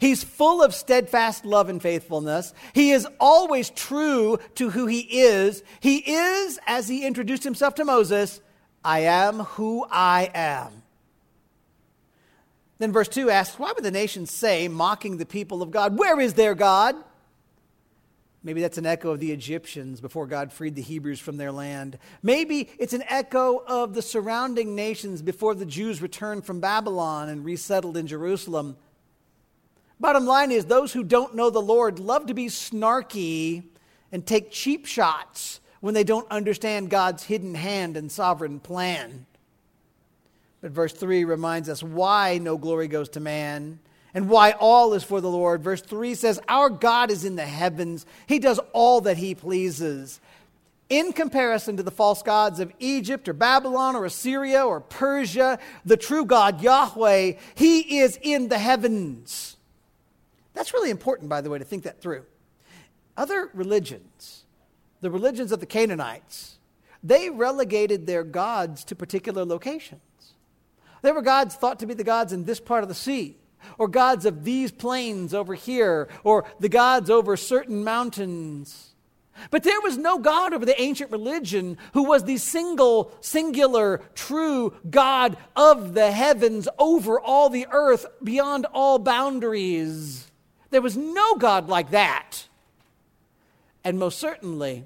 He's 0.00 0.24
full 0.24 0.60
of 0.60 0.74
steadfast 0.74 1.44
love 1.44 1.68
and 1.68 1.80
faithfulness. 1.80 2.52
He 2.72 2.90
is 2.90 3.06
always 3.20 3.70
true 3.70 4.40
to 4.56 4.70
who 4.70 4.86
he 4.86 5.00
is. 5.00 5.62
He 5.78 5.98
is, 5.98 6.58
as 6.66 6.88
he 6.88 7.06
introduced 7.06 7.44
himself 7.44 7.74
to 7.76 7.84
Moses, 7.84 8.40
I 8.84 9.00
am 9.00 9.40
who 9.40 9.86
I 9.90 10.30
am. 10.34 10.82
Then 12.78 12.92
verse 12.92 13.08
2 13.08 13.28
asks, 13.28 13.58
Why 13.58 13.72
would 13.72 13.84
the 13.84 13.90
nations 13.90 14.30
say, 14.30 14.66
mocking 14.68 15.18
the 15.18 15.26
people 15.26 15.62
of 15.62 15.70
God, 15.70 15.98
Where 15.98 16.18
is 16.18 16.34
their 16.34 16.54
God? 16.54 16.96
Maybe 18.42 18.62
that's 18.62 18.78
an 18.78 18.86
echo 18.86 19.10
of 19.10 19.20
the 19.20 19.32
Egyptians 19.32 20.00
before 20.00 20.26
God 20.26 20.50
freed 20.50 20.74
the 20.74 20.80
Hebrews 20.80 21.20
from 21.20 21.36
their 21.36 21.52
land. 21.52 21.98
Maybe 22.22 22.70
it's 22.78 22.94
an 22.94 23.04
echo 23.06 23.62
of 23.66 23.92
the 23.92 24.00
surrounding 24.00 24.74
nations 24.74 25.20
before 25.20 25.54
the 25.54 25.66
Jews 25.66 26.00
returned 26.00 26.46
from 26.46 26.58
Babylon 26.58 27.28
and 27.28 27.44
resettled 27.44 27.98
in 27.98 28.06
Jerusalem. 28.06 28.78
Bottom 30.00 30.24
line 30.24 30.50
is, 30.50 30.64
those 30.64 30.94
who 30.94 31.04
don't 31.04 31.34
know 31.34 31.50
the 31.50 31.60
Lord 31.60 31.98
love 31.98 32.26
to 32.26 32.34
be 32.34 32.46
snarky 32.46 33.64
and 34.10 34.24
take 34.24 34.50
cheap 34.50 34.86
shots 34.86 35.60
when 35.80 35.94
they 35.94 36.04
don't 36.04 36.30
understand 36.30 36.90
God's 36.90 37.24
hidden 37.24 37.54
hand 37.54 37.96
and 37.96 38.12
sovereign 38.12 38.60
plan. 38.60 39.26
But 40.60 40.72
verse 40.72 40.92
3 40.92 41.24
reminds 41.24 41.68
us 41.68 41.82
why 41.82 42.38
no 42.38 42.58
glory 42.58 42.86
goes 42.88 43.08
to 43.10 43.20
man 43.20 43.80
and 44.12 44.28
why 44.28 44.52
all 44.52 44.92
is 44.94 45.04
for 45.04 45.20
the 45.20 45.30
Lord. 45.30 45.62
Verse 45.62 45.80
3 45.80 46.14
says, 46.14 46.40
Our 46.48 46.68
God 46.68 47.10
is 47.10 47.24
in 47.24 47.36
the 47.36 47.46
heavens, 47.46 48.06
He 48.26 48.38
does 48.38 48.60
all 48.72 49.00
that 49.02 49.16
He 49.16 49.34
pleases. 49.34 50.20
In 50.88 51.12
comparison 51.12 51.76
to 51.76 51.84
the 51.84 51.92
false 51.92 52.20
gods 52.20 52.58
of 52.58 52.72
Egypt 52.80 53.28
or 53.28 53.32
Babylon 53.32 53.94
or 53.94 54.04
Assyria 54.04 54.66
or 54.66 54.80
Persia, 54.80 55.60
the 55.84 55.96
true 55.96 56.24
God, 56.24 56.60
Yahweh, 56.60 57.34
He 57.54 58.00
is 58.00 58.18
in 58.20 58.48
the 58.48 58.58
heavens. 58.58 59.56
That's 60.52 60.74
really 60.74 60.90
important, 60.90 61.28
by 61.28 61.40
the 61.40 61.48
way, 61.48 61.58
to 61.58 61.64
think 61.64 61.84
that 61.84 62.02
through. 62.02 62.24
Other 63.16 63.50
religions, 63.54 64.39
the 65.00 65.10
religions 65.10 65.52
of 65.52 65.60
the 65.60 65.66
Canaanites, 65.66 66.58
they 67.02 67.30
relegated 67.30 68.06
their 68.06 68.24
gods 68.24 68.84
to 68.84 68.94
particular 68.94 69.44
locations. 69.44 70.00
There 71.02 71.14
were 71.14 71.22
gods 71.22 71.54
thought 71.54 71.78
to 71.80 71.86
be 71.86 71.94
the 71.94 72.04
gods 72.04 72.32
in 72.32 72.44
this 72.44 72.60
part 72.60 72.82
of 72.82 72.88
the 72.88 72.94
sea 72.94 73.36
or 73.78 73.88
gods 73.88 74.26
of 74.26 74.44
these 74.44 74.70
plains 74.70 75.34
over 75.34 75.54
here, 75.54 76.08
or 76.24 76.44
the 76.58 76.68
gods 76.68 77.10
over 77.10 77.36
certain 77.36 77.84
mountains. 77.84 78.94
But 79.50 79.62
there 79.62 79.80
was 79.80 79.96
no 79.96 80.18
God 80.18 80.52
over 80.52 80.66
the 80.66 80.80
ancient 80.80 81.10
religion 81.10 81.78
who 81.94 82.04
was 82.04 82.24
the 82.24 82.36
single, 82.36 83.12
singular, 83.20 84.02
true 84.14 84.74
God 84.88 85.36
of 85.56 85.94
the 85.94 86.10
heavens 86.10 86.68
over 86.78 87.18
all 87.18 87.48
the 87.48 87.66
earth 87.70 88.04
beyond 88.22 88.66
all 88.74 88.98
boundaries. 88.98 90.30
There 90.70 90.82
was 90.82 90.96
no 90.96 91.36
God 91.36 91.68
like 91.68 91.90
that. 91.90 92.48
And 93.84 93.98
most 93.98 94.18
certainly, 94.18 94.84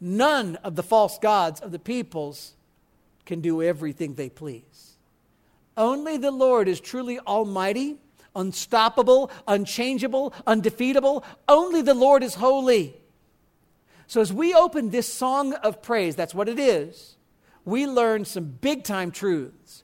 none 0.00 0.56
of 0.56 0.76
the 0.76 0.82
false 0.82 1.18
gods 1.18 1.60
of 1.60 1.72
the 1.72 1.78
peoples 1.78 2.54
can 3.24 3.40
do 3.40 3.62
everything 3.62 4.14
they 4.14 4.28
please. 4.28 4.96
Only 5.76 6.16
the 6.16 6.30
Lord 6.30 6.68
is 6.68 6.80
truly 6.80 7.18
almighty, 7.20 7.98
unstoppable, 8.34 9.30
unchangeable, 9.46 10.32
undefeatable. 10.46 11.24
Only 11.48 11.82
the 11.82 11.94
Lord 11.94 12.22
is 12.22 12.36
holy. 12.36 12.96
So, 14.06 14.20
as 14.20 14.32
we 14.32 14.54
open 14.54 14.90
this 14.90 15.12
song 15.12 15.52
of 15.54 15.82
praise, 15.82 16.16
that's 16.16 16.34
what 16.34 16.48
it 16.48 16.58
is, 16.58 17.16
we 17.64 17.86
learn 17.86 18.24
some 18.24 18.44
big 18.44 18.84
time 18.84 19.10
truths. 19.10 19.82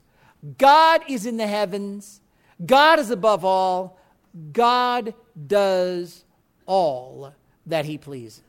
God 0.57 1.01
is 1.07 1.25
in 1.25 1.37
the 1.37 1.47
heavens, 1.47 2.21
God 2.65 2.99
is 2.99 3.11
above 3.11 3.45
all, 3.45 3.99
God 4.51 5.13
does 5.47 6.23
all 6.65 7.33
that 7.65 7.85
He 7.85 7.97
pleases. 7.97 8.41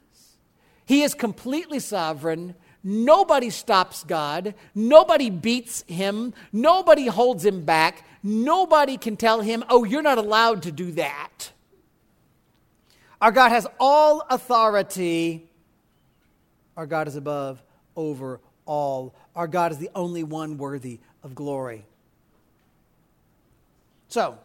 He 0.86 1.02
is 1.02 1.14
completely 1.14 1.78
sovereign. 1.78 2.54
Nobody 2.82 3.48
stops 3.48 4.04
God. 4.04 4.54
Nobody 4.74 5.30
beats 5.30 5.82
him. 5.88 6.34
Nobody 6.52 7.06
holds 7.06 7.44
him 7.44 7.64
back. 7.64 8.06
Nobody 8.22 8.98
can 8.98 9.16
tell 9.16 9.40
him, 9.40 9.64
oh, 9.70 9.84
you're 9.84 10.02
not 10.02 10.18
allowed 10.18 10.64
to 10.64 10.72
do 10.72 10.92
that. 10.92 11.50
Our 13.22 13.32
God 13.32 13.50
has 13.50 13.66
all 13.80 14.22
authority. 14.28 15.48
Our 16.76 16.84
God 16.86 17.08
is 17.08 17.16
above, 17.16 17.62
over 17.96 18.40
all. 18.66 19.14
Our 19.34 19.46
God 19.46 19.72
is 19.72 19.78
the 19.78 19.90
only 19.94 20.22
one 20.22 20.58
worthy 20.58 21.00
of 21.22 21.34
glory. 21.34 21.86
So, 24.08 24.38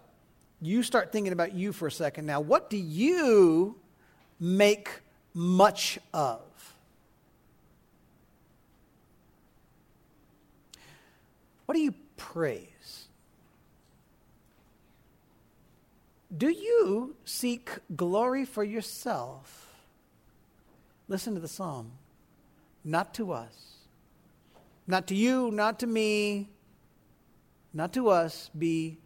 you 0.62 0.82
start 0.84 1.12
thinking 1.12 1.34
about 1.34 1.54
you 1.54 1.74
for 1.74 1.88
a 1.88 1.92
second 1.92 2.26
now. 2.26 2.40
What 2.40 2.70
do 2.70 2.78
you 2.78 3.76
make 4.40 4.90
much 5.34 6.00
of? 6.14 6.42
What 11.66 11.76
do 11.76 11.82
you 11.82 11.94
praise? 12.18 13.06
Do 16.36 16.50
you 16.50 17.16
seek 17.26 17.70
glory 17.96 18.46
for 18.46 18.64
yourself? 18.64 19.68
Listen 21.08 21.34
to 21.34 21.40
the 21.40 21.48
psalm. 21.48 21.92
Not 22.84 23.14
to 23.16 23.32
us. 23.32 23.76
Not 24.88 25.08
to 25.08 25.16
you, 25.16 25.52
not 25.52 25.80
to 25.80 25.88
me, 25.88 26.50
not 27.74 27.94
to 27.94 28.10
us 28.10 28.50
be 28.58 28.98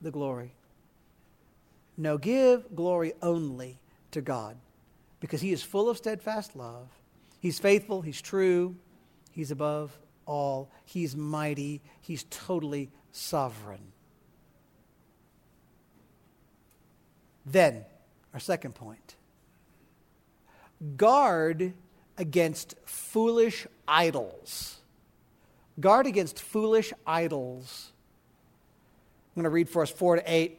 the 0.00 0.10
glory. 0.10 0.52
No, 1.96 2.16
give 2.16 2.74
glory 2.74 3.12
only 3.20 3.78
to 4.12 4.22
God 4.22 4.56
because 5.20 5.40
He 5.40 5.52
is 5.52 5.62
full 5.62 5.88
of 5.88 5.96
steadfast 5.96 6.56
love. 6.56 6.88
He's 7.40 7.58
faithful, 7.58 8.02
He's 8.02 8.20
true, 8.20 8.76
He's 9.30 9.50
above 9.50 9.98
all, 10.26 10.70
He's 10.84 11.16
mighty, 11.16 11.82
He's 12.00 12.24
totally 12.30 12.90
sovereign. 13.12 13.92
Then, 17.44 17.84
our 18.34 18.40
second 18.40 18.74
point 18.74 19.16
guard 20.96 21.72
against 22.16 22.74
foolish 22.84 23.66
idols. 23.86 24.80
Guard 25.80 26.06
against 26.06 26.40
foolish 26.40 26.92
idols. 27.06 27.92
I'm 29.30 29.42
going 29.42 29.44
to 29.44 29.50
read 29.50 29.68
for 29.68 29.82
us 29.82 29.90
4 29.90 30.16
to 30.16 30.22
8. 30.26 30.58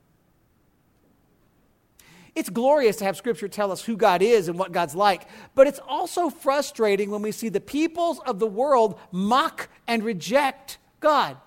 It's 2.33 2.49
glorious 2.49 2.97
to 2.97 3.05
have 3.05 3.17
Scripture 3.17 3.47
tell 3.47 3.71
us 3.71 3.83
who 3.83 3.97
God 3.97 4.21
is 4.21 4.47
and 4.47 4.57
what 4.57 4.71
God's 4.71 4.95
like, 4.95 5.27
but 5.53 5.67
it's 5.67 5.79
also 5.85 6.29
frustrating 6.29 7.11
when 7.11 7.21
we 7.21 7.31
see 7.31 7.49
the 7.49 7.59
peoples 7.59 8.19
of 8.19 8.39
the 8.39 8.47
world 8.47 8.97
mock 9.11 9.67
and 9.87 10.03
reject 10.03 10.77
God. 11.01 11.37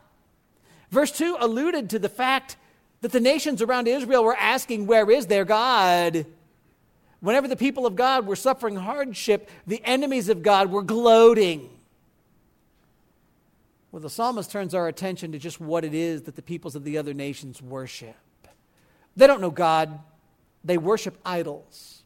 Verse 0.91 1.11
2 1.11 1.39
alluded 1.41 1.91
to 1.91 1.99
the 1.99 2.09
fact 2.09 2.57
that 3.01 3.13
the 3.13 3.21
nations 3.21 3.63
around 3.63 3.89
Israel 3.89 4.25
were 4.25 4.37
asking, 4.37 4.87
Where 4.87 5.11
is 5.11 5.27
their 5.27 5.45
God? 5.45 6.27
Whenever 7.21 7.49
the 7.49 7.57
people 7.57 7.87
of 7.87 7.97
God 7.97 8.27
were 8.27 8.37
suffering 8.37 8.77
hardship, 8.77 9.49
the 9.67 9.83
enemies 9.85 10.29
of 10.29 10.43
God 10.43 10.71
were 10.71 10.83
gloating. 10.83 11.71
Well, 13.91 14.03
the 14.03 14.11
psalmist 14.11 14.51
turns 14.51 14.75
our 14.75 14.89
attention 14.89 15.33
to 15.33 15.39
just 15.39 15.61
what 15.61 15.85
it 15.85 15.95
is 15.95 16.23
that 16.23 16.37
the 16.37 16.43
peoples 16.43 16.75
of 16.75 16.85
the 16.85 16.99
other 16.99 17.15
nations 17.15 17.63
worship. 17.63 18.17
They 19.17 19.27
don't 19.27 19.41
know 19.41 19.51
God, 19.51 20.01
they 20.65 20.79
worship 20.79 21.19
idols. 21.25 22.03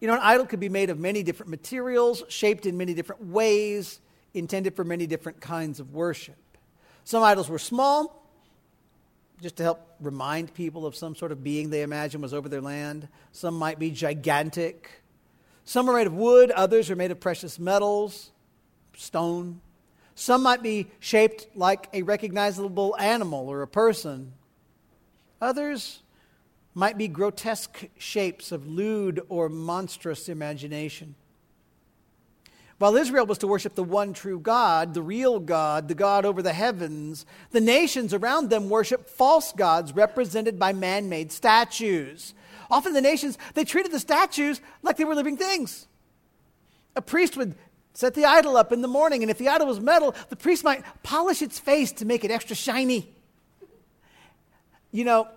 You 0.00 0.08
know, 0.08 0.14
an 0.14 0.20
idol 0.22 0.46
could 0.46 0.60
be 0.60 0.68
made 0.68 0.90
of 0.90 0.98
many 0.98 1.22
different 1.22 1.50
materials, 1.50 2.22
shaped 2.28 2.66
in 2.66 2.76
many 2.76 2.92
different 2.92 3.24
ways, 3.26 4.00
intended 4.34 4.76
for 4.76 4.84
many 4.84 5.06
different 5.06 5.40
kinds 5.40 5.80
of 5.80 5.94
worship. 5.94 6.36
Some 7.04 7.22
idols 7.22 7.48
were 7.48 7.58
small, 7.58 8.22
just 9.40 9.56
to 9.56 9.62
help 9.62 9.80
remind 10.00 10.52
people 10.54 10.86
of 10.86 10.94
some 10.94 11.14
sort 11.14 11.32
of 11.32 11.42
being 11.42 11.70
they 11.70 11.82
imagine 11.82 12.20
was 12.20 12.34
over 12.34 12.48
their 12.48 12.60
land. 12.60 13.08
Some 13.32 13.54
might 13.54 13.78
be 13.78 13.90
gigantic. 13.90 15.02
Some 15.64 15.88
are 15.88 15.94
made 15.94 16.06
of 16.06 16.14
wood, 16.14 16.50
others 16.50 16.90
are 16.90 16.96
made 16.96 17.10
of 17.10 17.20
precious 17.20 17.58
metals, 17.58 18.30
stone. 18.96 19.60
Some 20.14 20.42
might 20.42 20.62
be 20.62 20.88
shaped 21.00 21.46
like 21.56 21.88
a 21.92 22.02
recognizable 22.02 22.96
animal 22.98 23.48
or 23.48 23.62
a 23.62 23.68
person. 23.68 24.34
Others 25.40 26.02
might 26.74 26.98
be 26.98 27.08
grotesque 27.08 27.88
shapes 27.96 28.50
of 28.50 28.66
lewd 28.66 29.20
or 29.28 29.48
monstrous 29.48 30.28
imagination. 30.28 31.14
While 32.78 32.96
Israel 32.96 33.24
was 33.24 33.38
to 33.38 33.46
worship 33.46 33.76
the 33.76 33.84
one 33.84 34.12
true 34.12 34.40
God, 34.40 34.94
the 34.94 35.02
real 35.02 35.38
God, 35.38 35.86
the 35.86 35.94
God 35.94 36.24
over 36.24 36.42
the 36.42 36.52
heavens, 36.52 37.24
the 37.52 37.60
nations 37.60 38.12
around 38.12 38.50
them 38.50 38.68
worship 38.68 39.08
false 39.08 39.52
gods 39.52 39.94
represented 39.94 40.58
by 40.58 40.72
man 40.72 41.08
made 41.08 41.30
statues. 41.30 42.34
Often 42.70 42.94
the 42.94 43.00
nations, 43.00 43.38
they 43.54 43.64
treated 43.64 43.92
the 43.92 44.00
statues 44.00 44.60
like 44.82 44.96
they 44.96 45.04
were 45.04 45.14
living 45.14 45.36
things. 45.36 45.86
A 46.96 47.02
priest 47.02 47.36
would 47.36 47.54
set 47.92 48.14
the 48.14 48.24
idol 48.24 48.56
up 48.56 48.72
in 48.72 48.82
the 48.82 48.88
morning, 48.88 49.22
and 49.22 49.30
if 49.30 49.38
the 49.38 49.48
idol 49.48 49.68
was 49.68 49.78
metal, 49.78 50.14
the 50.28 50.36
priest 50.36 50.64
might 50.64 50.84
polish 51.04 51.42
its 51.42 51.60
face 51.60 51.92
to 51.92 52.04
make 52.04 52.24
it 52.24 52.32
extra 52.32 52.56
shiny. 52.56 53.08
You 54.90 55.04
know, 55.04 55.28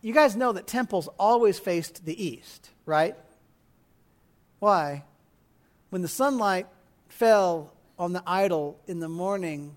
you 0.00 0.14
guys 0.14 0.36
know 0.36 0.52
that 0.52 0.66
temples 0.66 1.08
always 1.18 1.58
faced 1.58 2.04
the 2.04 2.24
east, 2.24 2.70
right? 2.86 3.16
Why? 4.60 5.04
When 5.90 6.02
the 6.02 6.08
sunlight 6.08 6.66
fell 7.08 7.72
on 7.98 8.12
the 8.12 8.22
idol 8.26 8.78
in 8.86 9.00
the 9.00 9.08
morning, 9.08 9.76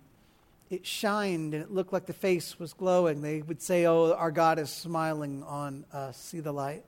it 0.70 0.86
shined 0.86 1.54
and 1.54 1.64
it 1.64 1.72
looked 1.72 1.92
like 1.92 2.06
the 2.06 2.14
face 2.14 2.60
was 2.60 2.74
glowing. 2.74 3.22
They 3.22 3.42
would 3.42 3.62
say, 3.62 3.86
Oh, 3.86 4.14
our 4.14 4.32
God 4.32 4.60
is 4.60 4.70
smiling 4.70 5.44
on 5.44 5.86
us. 5.92 6.18
See 6.18 6.40
the 6.40 6.54
light? 6.54 6.86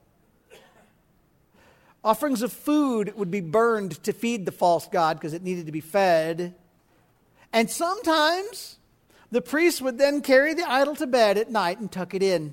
Offerings 2.04 2.42
of 2.42 2.52
food 2.52 3.14
would 3.16 3.30
be 3.30 3.40
burned 3.40 4.02
to 4.04 4.12
feed 4.12 4.44
the 4.44 4.52
false 4.52 4.86
God 4.88 5.16
because 5.18 5.32
it 5.32 5.42
needed 5.42 5.66
to 5.66 5.72
be 5.72 5.80
fed. 5.80 6.54
And 7.52 7.70
sometimes 7.70 8.78
the 9.30 9.40
priest 9.40 9.80
would 9.80 9.96
then 9.96 10.20
carry 10.20 10.54
the 10.54 10.68
idol 10.68 10.94
to 10.96 11.06
bed 11.06 11.38
at 11.38 11.50
night 11.50 11.78
and 11.78 11.90
tuck 11.90 12.14
it 12.14 12.22
in. 12.22 12.52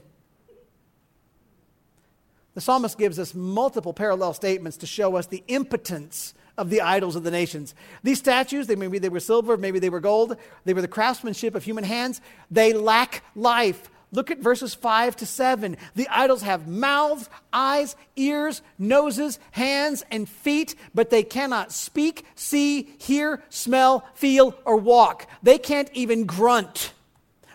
The 2.54 2.62
psalmist 2.62 2.98
gives 2.98 3.18
us 3.18 3.34
multiple 3.34 3.94
parallel 3.94 4.34
statements 4.34 4.78
to 4.78 4.86
show 4.86 5.16
us 5.16 5.28
the 5.28 5.44
impotence 5.48 6.34
of 6.58 6.70
the 6.70 6.82
idols 6.82 7.16
of 7.16 7.24
the 7.24 7.32
nations. 7.32 7.74
These 8.04 8.20
statues, 8.20 8.68
they, 8.68 8.76
maybe 8.76 9.00
they 9.00 9.10
were 9.10 9.22
silver, 9.22 9.56
maybe 9.58 9.80
they 9.80 9.90
were 9.90 10.02
gold, 10.02 10.36
they 10.66 10.74
were 10.74 10.82
the 10.82 10.88
craftsmanship 10.88 11.56
of 11.56 11.64
human 11.64 11.84
hands. 11.84 12.20
They 12.50 12.74
lack 12.74 13.24
life. 13.36 13.90
Look 14.14 14.30
at 14.30 14.40
verses 14.40 14.74
5 14.74 15.16
to 15.18 15.26
7. 15.26 15.78
The 15.96 16.08
idols 16.10 16.42
have 16.42 16.68
mouths, 16.68 17.30
eyes, 17.54 17.96
ears, 18.18 18.62
noses, 18.78 19.40
hands, 19.52 20.04
and 20.12 20.28
feet, 20.28 20.76
but 20.94 21.10
they 21.10 21.24
cannot 21.24 21.72
speak, 21.72 22.26
see, 22.36 22.94
hear, 22.98 23.42
smell, 23.50 24.06
feel, 24.14 24.54
or 24.66 24.76
walk. 24.76 25.28
They 25.42 25.58
can't 25.58 25.90
even 25.94 26.26
grunt. 26.26 26.92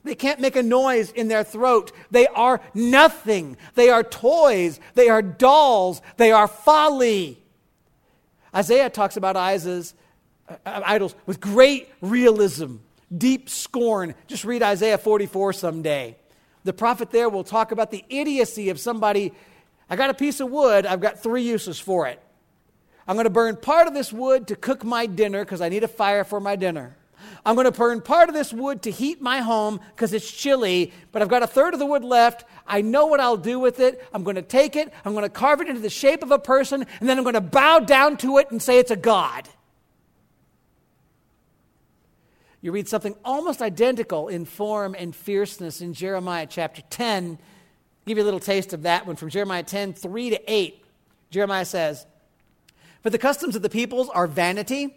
They 0.06 0.14
can't 0.14 0.38
make 0.38 0.54
a 0.54 0.62
noise 0.62 1.10
in 1.10 1.26
their 1.26 1.42
throat. 1.42 1.90
They 2.12 2.28
are 2.28 2.60
nothing. 2.74 3.56
They 3.74 3.90
are 3.90 4.04
toys. 4.04 4.78
They 4.94 5.08
are 5.08 5.20
dolls. 5.20 6.00
They 6.16 6.30
are 6.30 6.46
folly. 6.46 7.42
Isaiah 8.54 8.88
talks 8.88 9.16
about 9.16 9.36
idols, 9.36 9.94
uh, 10.48 10.56
idols 10.64 11.16
with 11.26 11.40
great 11.40 11.90
realism, 12.00 12.76
deep 13.16 13.50
scorn. 13.50 14.14
Just 14.28 14.44
read 14.44 14.62
Isaiah 14.62 14.96
44 14.96 15.52
someday. 15.52 16.16
The 16.62 16.72
prophet 16.72 17.10
there 17.10 17.28
will 17.28 17.44
talk 17.44 17.72
about 17.72 17.90
the 17.90 18.04
idiocy 18.08 18.70
of 18.70 18.78
somebody. 18.78 19.32
I 19.90 19.96
got 19.96 20.10
a 20.10 20.14
piece 20.14 20.38
of 20.38 20.50
wood, 20.50 20.86
I've 20.86 21.00
got 21.00 21.20
three 21.20 21.42
uses 21.42 21.80
for 21.80 22.06
it. 22.06 22.22
I'm 23.08 23.16
going 23.16 23.24
to 23.24 23.30
burn 23.30 23.56
part 23.56 23.88
of 23.88 23.94
this 23.94 24.12
wood 24.12 24.48
to 24.48 24.56
cook 24.56 24.84
my 24.84 25.06
dinner 25.06 25.44
because 25.44 25.60
I 25.60 25.68
need 25.68 25.84
a 25.84 25.88
fire 25.88 26.22
for 26.22 26.40
my 26.40 26.54
dinner. 26.54 26.96
I'm 27.46 27.54
going 27.54 27.66
to 27.66 27.70
burn 27.70 28.00
part 28.00 28.28
of 28.28 28.34
this 28.34 28.52
wood 28.52 28.82
to 28.82 28.90
heat 28.90 29.22
my 29.22 29.38
home 29.38 29.78
because 29.94 30.12
it's 30.12 30.28
chilly, 30.28 30.92
but 31.12 31.22
I've 31.22 31.28
got 31.28 31.44
a 31.44 31.46
third 31.46 31.74
of 31.74 31.80
the 31.80 31.86
wood 31.86 32.02
left. 32.02 32.44
I 32.66 32.82
know 32.82 33.06
what 33.06 33.20
I'll 33.20 33.36
do 33.36 33.60
with 33.60 33.78
it. 33.78 34.04
I'm 34.12 34.24
going 34.24 34.34
to 34.34 34.42
take 34.42 34.74
it, 34.74 34.92
I'm 35.04 35.12
going 35.12 35.22
to 35.22 35.28
carve 35.28 35.60
it 35.60 35.68
into 35.68 35.80
the 35.80 35.88
shape 35.88 36.24
of 36.24 36.32
a 36.32 36.40
person, 36.40 36.84
and 36.98 37.08
then 37.08 37.16
I'm 37.16 37.22
going 37.22 37.34
to 37.34 37.40
bow 37.40 37.78
down 37.78 38.16
to 38.18 38.38
it 38.38 38.50
and 38.50 38.60
say 38.60 38.80
it's 38.80 38.90
a 38.90 38.96
god. 38.96 39.48
You 42.60 42.72
read 42.72 42.88
something 42.88 43.14
almost 43.24 43.62
identical 43.62 44.26
in 44.26 44.44
form 44.44 44.96
and 44.98 45.14
fierceness 45.14 45.80
in 45.80 45.94
Jeremiah 45.94 46.48
chapter 46.50 46.82
10. 46.90 47.38
I'll 47.38 47.38
give 48.06 48.18
you 48.18 48.24
a 48.24 48.26
little 48.26 48.40
taste 48.40 48.72
of 48.72 48.82
that 48.82 49.06
one 49.06 49.14
from 49.14 49.30
Jeremiah 49.30 49.62
10, 49.62 49.92
3 49.92 50.30
to 50.30 50.52
8. 50.52 50.84
Jeremiah 51.30 51.64
says, 51.64 52.06
For 53.04 53.10
the 53.10 53.18
customs 53.18 53.54
of 53.54 53.62
the 53.62 53.70
peoples 53.70 54.08
are 54.08 54.26
vanity 54.26 54.96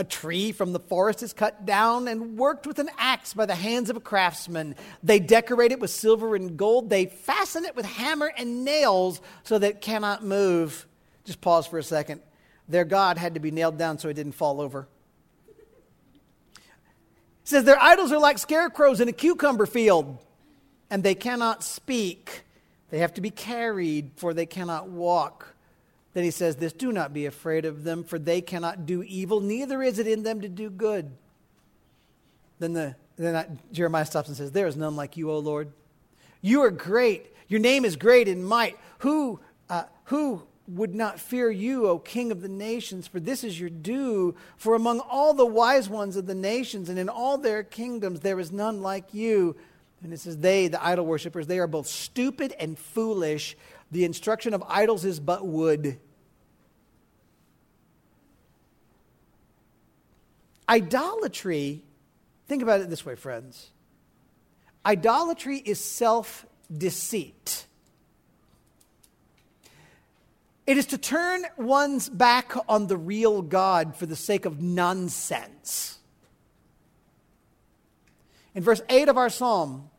a 0.00 0.04
tree 0.04 0.50
from 0.50 0.72
the 0.72 0.80
forest 0.80 1.22
is 1.22 1.34
cut 1.34 1.66
down 1.66 2.08
and 2.08 2.38
worked 2.38 2.66
with 2.66 2.78
an 2.78 2.88
axe 2.96 3.34
by 3.34 3.44
the 3.44 3.54
hands 3.54 3.90
of 3.90 3.96
a 3.96 4.00
craftsman. 4.00 4.74
They 5.02 5.20
decorate 5.20 5.72
it 5.72 5.78
with 5.78 5.90
silver 5.90 6.34
and 6.34 6.56
gold. 6.56 6.88
They 6.88 7.06
fasten 7.06 7.66
it 7.66 7.76
with 7.76 7.84
hammer 7.84 8.32
and 8.36 8.64
nails 8.64 9.20
so 9.44 9.58
that 9.58 9.70
it 9.70 9.80
cannot 9.82 10.24
move. 10.24 10.86
Just 11.24 11.42
pause 11.42 11.66
for 11.66 11.78
a 11.78 11.82
second. 11.82 12.22
Their 12.66 12.86
God 12.86 13.18
had 13.18 13.34
to 13.34 13.40
be 13.40 13.50
nailed 13.50 13.76
down 13.76 13.98
so 13.98 14.08
it 14.08 14.14
didn't 14.14 14.32
fall 14.32 14.60
over. 14.60 14.88
It 16.56 16.64
says 17.44 17.64
their 17.64 17.80
idols 17.80 18.10
are 18.10 18.18
like 18.18 18.38
scarecrows 18.38 19.00
in 19.00 19.08
a 19.08 19.12
cucumber 19.12 19.66
field, 19.66 20.18
and 20.88 21.02
they 21.02 21.14
cannot 21.14 21.62
speak. 21.62 22.42
They 22.88 23.00
have 23.00 23.12
to 23.14 23.20
be 23.20 23.30
carried, 23.30 24.12
for 24.16 24.32
they 24.32 24.46
cannot 24.46 24.88
walk. 24.88 25.54
Then 26.12 26.24
he 26.24 26.30
says 26.30 26.56
this 26.56 26.72
Do 26.72 26.92
not 26.92 27.12
be 27.12 27.26
afraid 27.26 27.64
of 27.64 27.84
them, 27.84 28.04
for 28.04 28.18
they 28.18 28.40
cannot 28.40 28.86
do 28.86 29.02
evil, 29.02 29.40
neither 29.40 29.82
is 29.82 29.98
it 29.98 30.06
in 30.06 30.22
them 30.22 30.40
to 30.40 30.48
do 30.48 30.70
good. 30.70 31.10
Then, 32.58 32.72
the, 32.74 32.94
then 33.16 33.36
I, 33.36 33.46
Jeremiah 33.72 34.04
stops 34.04 34.28
and 34.28 34.36
says, 34.36 34.52
There 34.52 34.66
is 34.66 34.76
none 34.76 34.96
like 34.96 35.16
you, 35.16 35.30
O 35.30 35.38
Lord. 35.38 35.72
You 36.42 36.62
are 36.62 36.70
great. 36.70 37.34
Your 37.48 37.60
name 37.60 37.84
is 37.84 37.96
great 37.96 38.28
in 38.28 38.44
might. 38.44 38.78
Who, 38.98 39.40
uh, 39.68 39.84
who 40.04 40.42
would 40.68 40.94
not 40.94 41.18
fear 41.18 41.50
you, 41.50 41.86
O 41.88 41.98
King 41.98 42.30
of 42.30 42.42
the 42.42 42.48
nations? 42.48 43.06
For 43.06 43.18
this 43.18 43.42
is 43.42 43.58
your 43.58 43.70
due. 43.70 44.34
For 44.56 44.74
among 44.74 45.00
all 45.00 45.34
the 45.34 45.46
wise 45.46 45.88
ones 45.88 46.16
of 46.16 46.26
the 46.26 46.34
nations 46.34 46.88
and 46.88 46.98
in 46.98 47.08
all 47.08 47.38
their 47.38 47.62
kingdoms, 47.62 48.20
there 48.20 48.38
is 48.38 48.52
none 48.52 48.82
like 48.82 49.12
you. 49.14 49.56
And 50.02 50.12
it 50.12 50.20
says, 50.20 50.38
They, 50.38 50.68
the 50.68 50.84
idol 50.84 51.06
worshippers, 51.06 51.46
they 51.46 51.58
are 51.58 51.66
both 51.66 51.86
stupid 51.86 52.54
and 52.58 52.78
foolish. 52.78 53.56
The 53.90 54.04
instruction 54.04 54.54
of 54.54 54.62
idols 54.68 55.04
is 55.04 55.18
but 55.18 55.46
wood. 55.46 55.98
Idolatry, 60.68 61.82
think 62.46 62.62
about 62.62 62.80
it 62.80 62.88
this 62.88 63.04
way, 63.04 63.16
friends. 63.16 63.70
Idolatry 64.86 65.58
is 65.58 65.82
self 65.82 66.46
deceit. 66.72 67.66
It 70.66 70.76
is 70.76 70.86
to 70.86 70.98
turn 70.98 71.44
one's 71.56 72.08
back 72.08 72.52
on 72.68 72.86
the 72.86 72.96
real 72.96 73.42
God 73.42 73.96
for 73.96 74.06
the 74.06 74.14
sake 74.14 74.44
of 74.44 74.60
nonsense. 74.60 75.98
In 78.54 78.62
verse 78.62 78.80
8 78.88 79.08
of 79.08 79.16
our 79.16 79.30
psalm, 79.30 79.90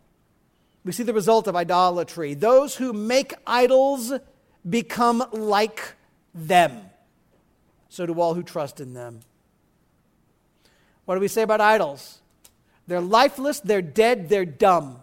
we 0.83 0.91
see 0.91 1.03
the 1.03 1.13
result 1.13 1.47
of 1.47 1.55
idolatry. 1.55 2.33
Those 2.33 2.75
who 2.75 2.93
make 2.93 3.33
idols 3.45 4.13
become 4.67 5.23
like 5.31 5.95
them. 6.33 6.89
So 7.89 8.05
do 8.05 8.19
all 8.19 8.33
who 8.33 8.43
trust 8.43 8.79
in 8.79 8.93
them. 8.93 9.19
What 11.05 11.15
do 11.15 11.21
we 11.21 11.27
say 11.27 11.41
about 11.41 11.61
idols? 11.61 12.21
They're 12.87 13.01
lifeless, 13.01 13.59
they're 13.59 13.81
dead, 13.81 14.29
they're 14.29 14.45
dumb. 14.45 15.01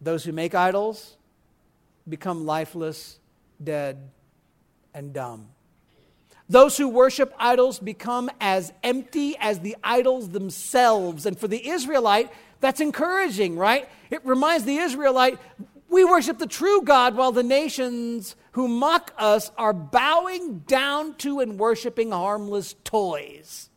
Those 0.00 0.24
who 0.24 0.32
make 0.32 0.54
idols 0.54 1.16
become 2.08 2.46
lifeless, 2.46 3.18
dead, 3.62 4.10
and 4.94 5.12
dumb. 5.12 5.48
Those 6.48 6.76
who 6.76 6.88
worship 6.88 7.32
idols 7.38 7.78
become 7.78 8.28
as 8.40 8.72
empty 8.82 9.36
as 9.38 9.60
the 9.60 9.76
idols 9.84 10.30
themselves. 10.30 11.24
And 11.24 11.38
for 11.38 11.46
the 11.46 11.68
Israelite, 11.68 12.32
that's 12.60 12.80
encouraging, 12.80 13.56
right? 13.56 13.88
It 14.10 14.24
reminds 14.24 14.64
the 14.64 14.76
Israelite, 14.76 15.38
we 15.88 16.04
worship 16.04 16.38
the 16.38 16.46
true 16.46 16.82
God 16.82 17.16
while 17.16 17.32
the 17.32 17.42
nations 17.42 18.36
who 18.52 18.68
mock 18.68 19.12
us 19.18 19.50
are 19.58 19.72
bowing 19.72 20.60
down 20.60 21.14
to 21.16 21.40
and 21.40 21.58
worshiping 21.58 22.12
harmless 22.12 22.74
toys. 22.84 23.68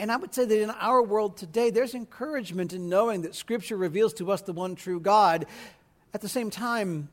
And 0.00 0.10
I 0.10 0.16
would 0.16 0.34
say 0.34 0.46
that 0.46 0.62
in 0.62 0.70
our 0.70 1.02
world 1.02 1.36
today, 1.36 1.70
there's 1.70 1.94
encouragement 1.94 2.72
in 2.72 2.88
knowing 2.88 3.22
that 3.22 3.34
Scripture 3.34 3.76
reveals 3.76 4.14
to 4.14 4.32
us 4.32 4.40
the 4.40 4.54
one 4.54 4.74
true 4.74 4.98
God. 4.98 5.46
At 6.14 6.22
the 6.22 6.28
same 6.28 6.50
time, 6.50 7.10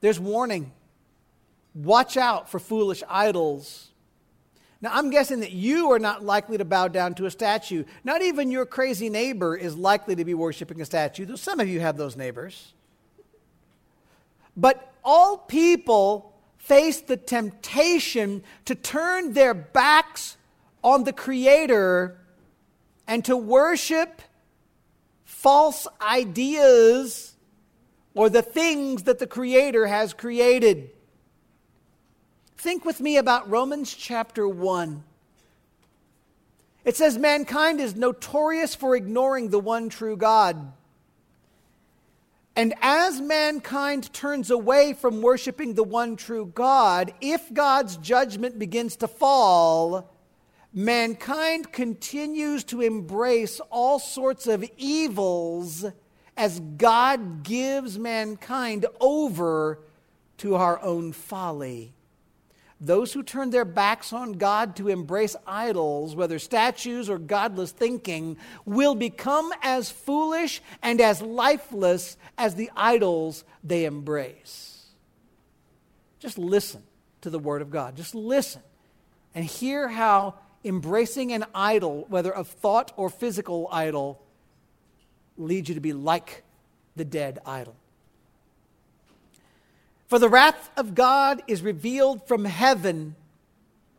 there's 0.00 0.18
warning. 0.18 0.72
Watch 1.74 2.16
out 2.16 2.50
for 2.50 2.58
foolish 2.58 3.02
idols. 3.08 3.90
Now, 4.80 4.90
I'm 4.92 5.10
guessing 5.10 5.40
that 5.40 5.50
you 5.50 5.90
are 5.90 5.98
not 5.98 6.24
likely 6.24 6.56
to 6.58 6.64
bow 6.64 6.86
down 6.86 7.14
to 7.14 7.26
a 7.26 7.30
statue. 7.30 7.84
Not 8.04 8.22
even 8.22 8.50
your 8.50 8.64
crazy 8.64 9.10
neighbor 9.10 9.56
is 9.56 9.76
likely 9.76 10.14
to 10.16 10.24
be 10.24 10.34
worshiping 10.34 10.80
a 10.80 10.84
statue, 10.84 11.26
though 11.26 11.36
some 11.36 11.58
of 11.58 11.68
you 11.68 11.80
have 11.80 11.96
those 11.96 12.16
neighbors. 12.16 12.74
But 14.56 14.92
all 15.04 15.36
people 15.36 16.32
face 16.58 17.00
the 17.00 17.16
temptation 17.16 18.44
to 18.66 18.74
turn 18.74 19.32
their 19.32 19.54
backs 19.54 20.36
on 20.84 21.04
the 21.04 21.12
Creator 21.12 22.16
and 23.06 23.24
to 23.24 23.36
worship 23.36 24.22
false 25.24 25.88
ideas 26.00 27.34
or 28.14 28.28
the 28.28 28.42
things 28.42 29.04
that 29.04 29.18
the 29.18 29.26
Creator 29.26 29.86
has 29.86 30.12
created. 30.12 30.90
Think 32.58 32.84
with 32.84 33.00
me 33.00 33.16
about 33.18 33.48
Romans 33.48 33.94
chapter 33.94 34.48
1. 34.48 35.04
It 36.84 36.96
says, 36.96 37.16
Mankind 37.16 37.80
is 37.80 37.94
notorious 37.94 38.74
for 38.74 38.96
ignoring 38.96 39.50
the 39.50 39.60
one 39.60 39.88
true 39.88 40.16
God. 40.16 40.72
And 42.56 42.74
as 42.82 43.20
mankind 43.20 44.12
turns 44.12 44.50
away 44.50 44.92
from 44.92 45.22
worshiping 45.22 45.74
the 45.74 45.84
one 45.84 46.16
true 46.16 46.46
God, 46.46 47.14
if 47.20 47.54
God's 47.54 47.96
judgment 47.98 48.58
begins 48.58 48.96
to 48.96 49.06
fall, 49.06 50.12
mankind 50.72 51.72
continues 51.72 52.64
to 52.64 52.80
embrace 52.80 53.60
all 53.70 54.00
sorts 54.00 54.48
of 54.48 54.68
evils 54.76 55.86
as 56.36 56.58
God 56.58 57.44
gives 57.44 58.00
mankind 58.00 58.84
over 59.00 59.78
to 60.38 60.56
our 60.56 60.82
own 60.82 61.12
folly. 61.12 61.94
Those 62.80 63.12
who 63.12 63.24
turn 63.24 63.50
their 63.50 63.64
backs 63.64 64.12
on 64.12 64.34
God 64.34 64.76
to 64.76 64.88
embrace 64.88 65.34
idols, 65.46 66.14
whether 66.14 66.38
statues 66.38 67.10
or 67.10 67.18
godless 67.18 67.72
thinking, 67.72 68.36
will 68.64 68.94
become 68.94 69.52
as 69.62 69.90
foolish 69.90 70.62
and 70.80 71.00
as 71.00 71.20
lifeless 71.20 72.16
as 72.36 72.54
the 72.54 72.70
idols 72.76 73.42
they 73.64 73.84
embrace. 73.84 74.86
Just 76.20 76.38
listen 76.38 76.82
to 77.22 77.30
the 77.30 77.38
Word 77.38 77.62
of 77.62 77.70
God. 77.70 77.96
Just 77.96 78.14
listen 78.14 78.62
and 79.34 79.44
hear 79.44 79.88
how 79.88 80.34
embracing 80.64 81.32
an 81.32 81.44
idol, 81.54 82.06
whether 82.08 82.32
of 82.32 82.46
thought 82.46 82.92
or 82.96 83.10
physical 83.10 83.68
idol, 83.72 84.22
leads 85.36 85.68
you 85.68 85.74
to 85.74 85.80
be 85.80 85.92
like 85.92 86.44
the 86.94 87.04
dead 87.04 87.40
idol. 87.44 87.74
For 90.08 90.18
the 90.18 90.28
wrath 90.28 90.70
of 90.76 90.94
God 90.94 91.42
is 91.46 91.62
revealed 91.62 92.26
from 92.26 92.46
heaven 92.46 93.14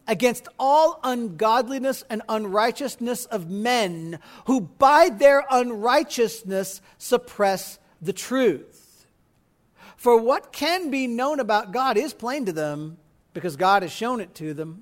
against 0.08 0.48
all 0.58 1.00
ungodliness 1.04 2.04
and 2.10 2.24
unrighteousness 2.28 3.26
of 3.26 3.48
men 3.48 4.20
who 4.46 4.62
by 4.62 5.10
their 5.10 5.46
unrighteousness 5.52 6.82
suppress 6.98 7.78
the 8.02 8.12
truth. 8.12 9.06
For 9.98 10.20
what 10.20 10.52
can 10.52 10.90
be 10.90 11.06
known 11.06 11.40
about 11.40 11.72
God 11.72 11.96
is 11.96 12.14
plain 12.16 12.46
to 12.48 12.54
them 12.54 12.98
because 13.36 13.56
God 13.56 13.84
has 13.84 13.92
shown 13.92 14.20
it 14.20 14.34
to 14.36 14.56
them. 14.56 14.82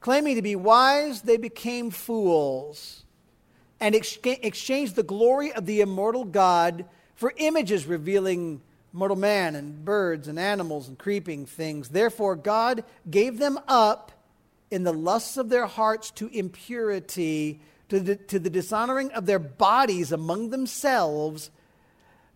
Claiming 0.00 0.36
to 0.36 0.42
be 0.42 0.56
wise, 0.56 1.22
they 1.22 1.36
became 1.36 1.90
fools 1.90 3.04
and 3.80 3.94
exchanged 3.94 4.96
the 4.96 5.02
glory 5.02 5.52
of 5.52 5.66
the 5.66 5.80
immortal 5.80 6.24
God 6.24 6.84
for 7.14 7.32
images 7.36 7.86
revealing 7.86 8.60
mortal 8.92 9.16
man 9.16 9.54
and 9.54 9.84
birds 9.84 10.28
and 10.28 10.38
animals 10.38 10.88
and 10.88 10.98
creeping 10.98 11.46
things. 11.46 11.88
Therefore, 11.88 12.36
God 12.36 12.84
gave 13.08 13.38
them 13.38 13.58
up 13.68 14.12
in 14.70 14.82
the 14.82 14.92
lusts 14.92 15.36
of 15.36 15.48
their 15.48 15.66
hearts 15.66 16.10
to 16.12 16.28
impurity, 16.28 17.60
to 17.88 18.00
the, 18.00 18.16
to 18.16 18.38
the 18.38 18.50
dishonoring 18.50 19.10
of 19.12 19.26
their 19.26 19.38
bodies 19.38 20.12
among 20.12 20.50
themselves, 20.50 21.50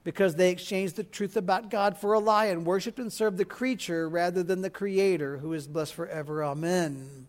because 0.04 0.34
they 0.34 0.50
exchanged 0.50 0.96
the 0.96 1.04
truth 1.04 1.36
about 1.36 1.70
God 1.70 1.96
for 1.96 2.12
a 2.12 2.18
lie 2.18 2.46
and 2.46 2.66
worshiped 2.66 2.98
and 2.98 3.12
served 3.12 3.38
the 3.38 3.44
creature 3.44 4.08
rather 4.08 4.42
than 4.42 4.62
the 4.62 4.70
Creator, 4.70 5.38
who 5.38 5.52
is 5.52 5.68
blessed 5.68 5.94
forever. 5.94 6.42
Amen. 6.42 7.28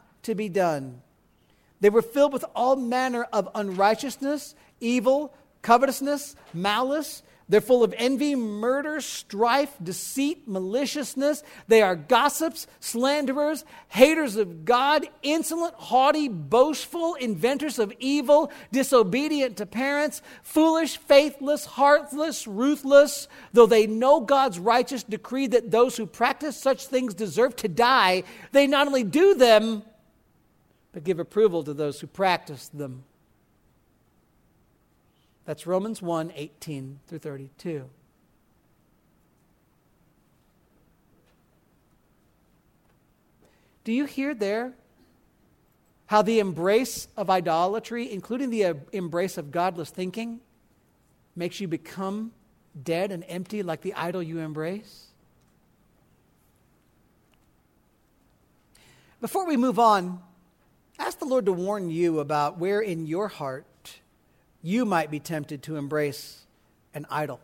to 0.23 0.35
be 0.35 0.49
done. 0.49 1.01
They 1.81 1.89
were 1.89 2.01
filled 2.03 2.33
with 2.33 2.45
all 2.55 2.75
manner 2.75 3.23
of 3.33 3.49
unrighteousness, 3.55 4.55
evil, 4.79 5.33
covetousness, 5.61 6.35
malice. 6.53 7.23
They're 7.49 7.59
full 7.59 7.83
of 7.83 7.93
envy, 7.97 8.33
murder, 8.33 9.01
strife, 9.01 9.75
deceit, 9.83 10.47
maliciousness. 10.47 11.43
They 11.67 11.81
are 11.81 11.97
gossips, 11.97 12.65
slanderers, 12.79 13.65
haters 13.89 14.37
of 14.37 14.63
God, 14.63 15.05
insolent, 15.21 15.73
haughty, 15.73 16.29
boastful, 16.29 17.15
inventors 17.15 17.77
of 17.77 17.91
evil, 17.99 18.53
disobedient 18.71 19.57
to 19.57 19.65
parents, 19.65 20.21
foolish, 20.43 20.95
faithless, 20.95 21.65
heartless, 21.65 22.47
ruthless. 22.47 23.27
Though 23.51 23.65
they 23.65 23.85
know 23.85 24.21
God's 24.21 24.57
righteous 24.57 25.03
decree 25.03 25.47
that 25.47 25.71
those 25.71 25.97
who 25.97 26.05
practice 26.05 26.55
such 26.55 26.85
things 26.85 27.13
deserve 27.13 27.57
to 27.57 27.67
die, 27.67 28.23
they 28.53 28.65
not 28.65 28.87
only 28.87 29.03
do 29.03 29.33
them, 29.33 29.83
but 30.93 31.03
give 31.03 31.19
approval 31.19 31.63
to 31.63 31.73
those 31.73 31.99
who 31.99 32.07
practice 32.07 32.67
them. 32.67 33.03
That's 35.45 35.65
Romans 35.65 36.01
1 36.01 36.33
18 36.35 36.99
through 37.07 37.19
32. 37.19 37.89
Do 43.83 43.91
you 43.91 44.05
hear 44.05 44.35
there 44.35 44.73
how 46.05 46.21
the 46.21 46.39
embrace 46.39 47.07
of 47.17 47.29
idolatry, 47.29 48.11
including 48.11 48.49
the 48.49 48.75
embrace 48.91 49.37
of 49.37 49.49
godless 49.49 49.89
thinking, 49.89 50.41
makes 51.35 51.59
you 51.59 51.67
become 51.67 52.31
dead 52.83 53.11
and 53.11 53.23
empty 53.27 53.63
like 53.63 53.81
the 53.81 53.93
idol 53.95 54.21
you 54.21 54.39
embrace? 54.39 55.07
Before 59.19 59.45
we 59.45 59.55
move 59.55 59.79
on, 59.79 60.21
ask 61.01 61.19
the 61.19 61.25
Lord 61.25 61.45
to 61.45 61.51
warn 61.51 61.89
you 61.89 62.19
about 62.19 62.57
where 62.57 62.79
in 62.79 63.05
your 63.05 63.27
heart 63.27 63.65
you 64.61 64.85
might 64.85 65.09
be 65.09 65.19
tempted 65.19 65.63
to 65.63 65.75
embrace 65.75 66.45
an 66.93 67.05
idol. 67.09 67.39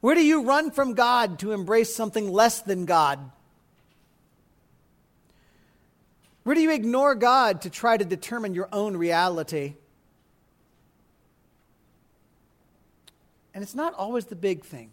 Where 0.00 0.14
do 0.14 0.24
you 0.24 0.42
run 0.42 0.70
from 0.70 0.94
God 0.94 1.38
to 1.40 1.52
embrace 1.52 1.94
something 1.94 2.30
less 2.30 2.62
than 2.62 2.84
God? 2.86 3.18
Where 6.42 6.54
do 6.54 6.62
you 6.62 6.72
ignore 6.72 7.14
God 7.14 7.62
to 7.62 7.70
try 7.70 7.96
to 7.96 8.04
determine 8.04 8.54
your 8.54 8.68
own 8.72 8.96
reality? 8.96 9.74
And 13.52 13.62
it's 13.62 13.74
not 13.74 13.94
always 13.94 14.26
the 14.26 14.36
big 14.36 14.64
things. 14.64 14.90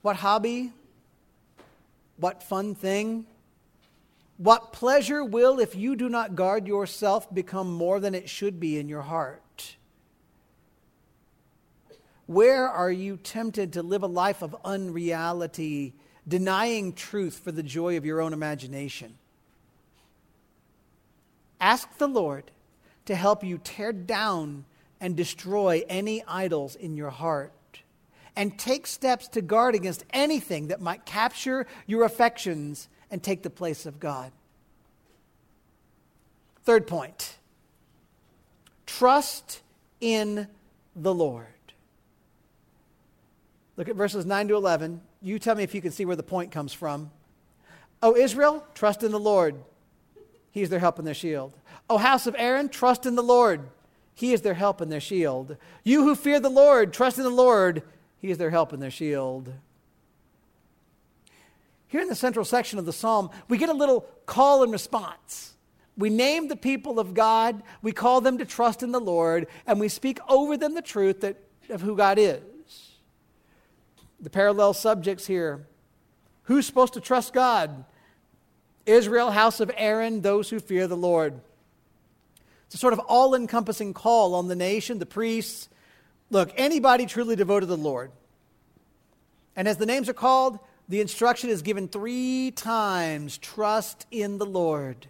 What 0.00 0.16
hobby? 0.16 0.72
What 2.16 2.42
fun 2.42 2.74
thing? 2.74 3.26
What 4.42 4.72
pleasure 4.72 5.24
will, 5.24 5.60
if 5.60 5.76
you 5.76 5.94
do 5.94 6.08
not 6.08 6.34
guard 6.34 6.66
yourself, 6.66 7.32
become 7.32 7.72
more 7.72 8.00
than 8.00 8.12
it 8.12 8.28
should 8.28 8.58
be 8.58 8.76
in 8.76 8.88
your 8.88 9.02
heart? 9.02 9.76
Where 12.26 12.68
are 12.68 12.90
you 12.90 13.18
tempted 13.18 13.74
to 13.74 13.84
live 13.84 14.02
a 14.02 14.08
life 14.08 14.42
of 14.42 14.56
unreality, 14.64 15.94
denying 16.26 16.92
truth 16.92 17.38
for 17.38 17.52
the 17.52 17.62
joy 17.62 17.96
of 17.96 18.04
your 18.04 18.20
own 18.20 18.32
imagination? 18.32 19.14
Ask 21.60 21.98
the 21.98 22.08
Lord 22.08 22.50
to 23.04 23.14
help 23.14 23.44
you 23.44 23.58
tear 23.58 23.92
down 23.92 24.64
and 25.00 25.16
destroy 25.16 25.84
any 25.88 26.24
idols 26.26 26.74
in 26.74 26.96
your 26.96 27.10
heart 27.10 27.52
and 28.34 28.58
take 28.58 28.88
steps 28.88 29.28
to 29.28 29.40
guard 29.40 29.76
against 29.76 30.04
anything 30.10 30.66
that 30.66 30.80
might 30.80 31.06
capture 31.06 31.64
your 31.86 32.02
affections 32.02 32.88
and 33.12 33.22
take 33.22 33.42
the 33.42 33.50
place 33.50 33.86
of 33.86 34.00
God. 34.00 34.32
Third 36.64 36.88
point 36.88 37.36
trust 38.86 39.60
in 40.00 40.48
the 40.96 41.14
Lord. 41.14 41.46
Look 43.76 43.88
at 43.88 43.96
verses 43.96 44.26
9 44.26 44.48
to 44.48 44.56
11. 44.56 45.00
You 45.22 45.38
tell 45.38 45.54
me 45.54 45.62
if 45.62 45.74
you 45.74 45.80
can 45.80 45.92
see 45.92 46.04
where 46.04 46.16
the 46.16 46.22
point 46.22 46.50
comes 46.50 46.72
from. 46.72 47.10
Oh, 48.02 48.16
Israel, 48.16 48.66
trust 48.74 49.02
in 49.02 49.12
the 49.12 49.20
Lord. 49.20 49.56
He 50.50 50.60
is 50.60 50.68
their 50.68 50.78
help 50.78 50.98
and 50.98 51.06
their 51.06 51.14
shield. 51.14 51.54
Oh, 51.88 51.98
house 51.98 52.26
of 52.26 52.34
Aaron, 52.38 52.68
trust 52.68 53.06
in 53.06 53.14
the 53.14 53.22
Lord. 53.22 53.62
He 54.14 54.32
is 54.32 54.42
their 54.42 54.54
help 54.54 54.80
and 54.80 54.92
their 54.92 55.00
shield. 55.00 55.56
You 55.84 56.04
who 56.04 56.14
fear 56.14 56.38
the 56.38 56.50
Lord, 56.50 56.92
trust 56.92 57.16
in 57.16 57.24
the 57.24 57.30
Lord. 57.30 57.82
He 58.18 58.30
is 58.30 58.38
their 58.38 58.50
help 58.50 58.72
and 58.72 58.82
their 58.82 58.90
shield. 58.90 59.52
Here 61.92 62.00
in 62.00 62.08
the 62.08 62.14
central 62.14 62.46
section 62.46 62.78
of 62.78 62.86
the 62.86 62.92
psalm, 62.92 63.28
we 63.50 63.58
get 63.58 63.68
a 63.68 63.74
little 63.74 64.06
call 64.24 64.62
and 64.62 64.72
response. 64.72 65.52
We 65.94 66.08
name 66.08 66.48
the 66.48 66.56
people 66.56 66.98
of 66.98 67.12
God, 67.12 67.62
we 67.82 67.92
call 67.92 68.22
them 68.22 68.38
to 68.38 68.46
trust 68.46 68.82
in 68.82 68.92
the 68.92 68.98
Lord, 68.98 69.46
and 69.66 69.78
we 69.78 69.90
speak 69.90 70.18
over 70.26 70.56
them 70.56 70.74
the 70.74 70.80
truth 70.80 71.20
that, 71.20 71.36
of 71.68 71.82
who 71.82 71.94
God 71.94 72.18
is. 72.18 72.40
The 74.22 74.30
parallel 74.30 74.72
subjects 74.72 75.26
here 75.26 75.66
who's 76.44 76.64
supposed 76.64 76.94
to 76.94 77.00
trust 77.02 77.34
God? 77.34 77.84
Israel, 78.86 79.30
house 79.30 79.60
of 79.60 79.70
Aaron, 79.76 80.22
those 80.22 80.48
who 80.48 80.60
fear 80.60 80.86
the 80.86 80.96
Lord. 80.96 81.38
It's 82.68 82.76
a 82.76 82.78
sort 82.78 82.94
of 82.94 83.00
all 83.00 83.34
encompassing 83.34 83.92
call 83.92 84.34
on 84.34 84.48
the 84.48 84.56
nation, 84.56 84.98
the 84.98 85.04
priests. 85.04 85.68
Look, 86.30 86.54
anybody 86.56 87.04
truly 87.04 87.36
devoted 87.36 87.66
to 87.66 87.76
the 87.76 87.76
Lord. 87.76 88.12
And 89.54 89.68
as 89.68 89.76
the 89.76 89.84
names 89.84 90.08
are 90.08 90.14
called, 90.14 90.58
the 90.92 91.00
instruction 91.00 91.48
is 91.48 91.62
given 91.62 91.88
three 91.88 92.50
times 92.50 93.38
trust 93.38 94.06
in 94.10 94.36
the 94.36 94.44
Lord. 94.44 95.06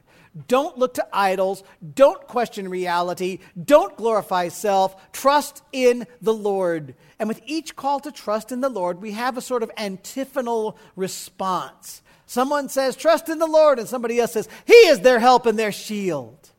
Don't 0.46 0.78
look 0.78 0.94
to 0.94 1.06
idols. 1.12 1.64
Don't 1.96 2.24
question 2.28 2.68
reality. 2.68 3.40
Don't 3.60 3.96
glorify 3.96 4.46
self. 4.46 5.10
Trust 5.10 5.64
in 5.72 6.06
the 6.20 6.32
Lord. 6.32 6.94
And 7.18 7.28
with 7.28 7.40
each 7.46 7.74
call 7.74 7.98
to 7.98 8.12
trust 8.12 8.52
in 8.52 8.60
the 8.60 8.68
Lord, 8.68 9.02
we 9.02 9.10
have 9.10 9.36
a 9.36 9.40
sort 9.40 9.64
of 9.64 9.72
antiphonal 9.76 10.78
response. 10.94 12.00
Someone 12.26 12.68
says, 12.68 12.94
Trust 12.94 13.28
in 13.28 13.40
the 13.40 13.48
Lord, 13.48 13.80
and 13.80 13.88
somebody 13.88 14.20
else 14.20 14.34
says, 14.34 14.48
He 14.64 14.72
is 14.72 15.00
their 15.00 15.18
help 15.18 15.46
and 15.46 15.58
their 15.58 15.72
shield. 15.72 16.50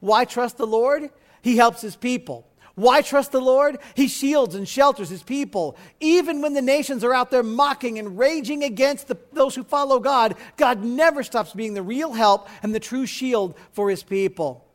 Why 0.00 0.24
trust 0.24 0.58
the 0.58 0.66
Lord? 0.66 1.10
He 1.40 1.56
helps 1.56 1.82
His 1.82 1.94
people. 1.94 2.48
Why 2.76 3.00
trust 3.00 3.32
the 3.32 3.40
Lord? 3.40 3.78
He 3.94 4.06
shields 4.06 4.54
and 4.54 4.68
shelters 4.68 5.08
his 5.08 5.22
people. 5.22 5.78
Even 5.98 6.42
when 6.42 6.52
the 6.52 6.60
nations 6.60 7.02
are 7.04 7.14
out 7.14 7.30
there 7.30 7.42
mocking 7.42 7.98
and 7.98 8.18
raging 8.18 8.62
against 8.62 9.08
the, 9.08 9.16
those 9.32 9.54
who 9.54 9.64
follow 9.64 9.98
God, 9.98 10.36
God 10.58 10.84
never 10.84 11.22
stops 11.22 11.54
being 11.54 11.72
the 11.72 11.82
real 11.82 12.12
help 12.12 12.48
and 12.62 12.74
the 12.74 12.80
true 12.80 13.06
shield 13.06 13.56
for 13.72 13.88
his 13.88 14.02
people. 14.02 14.66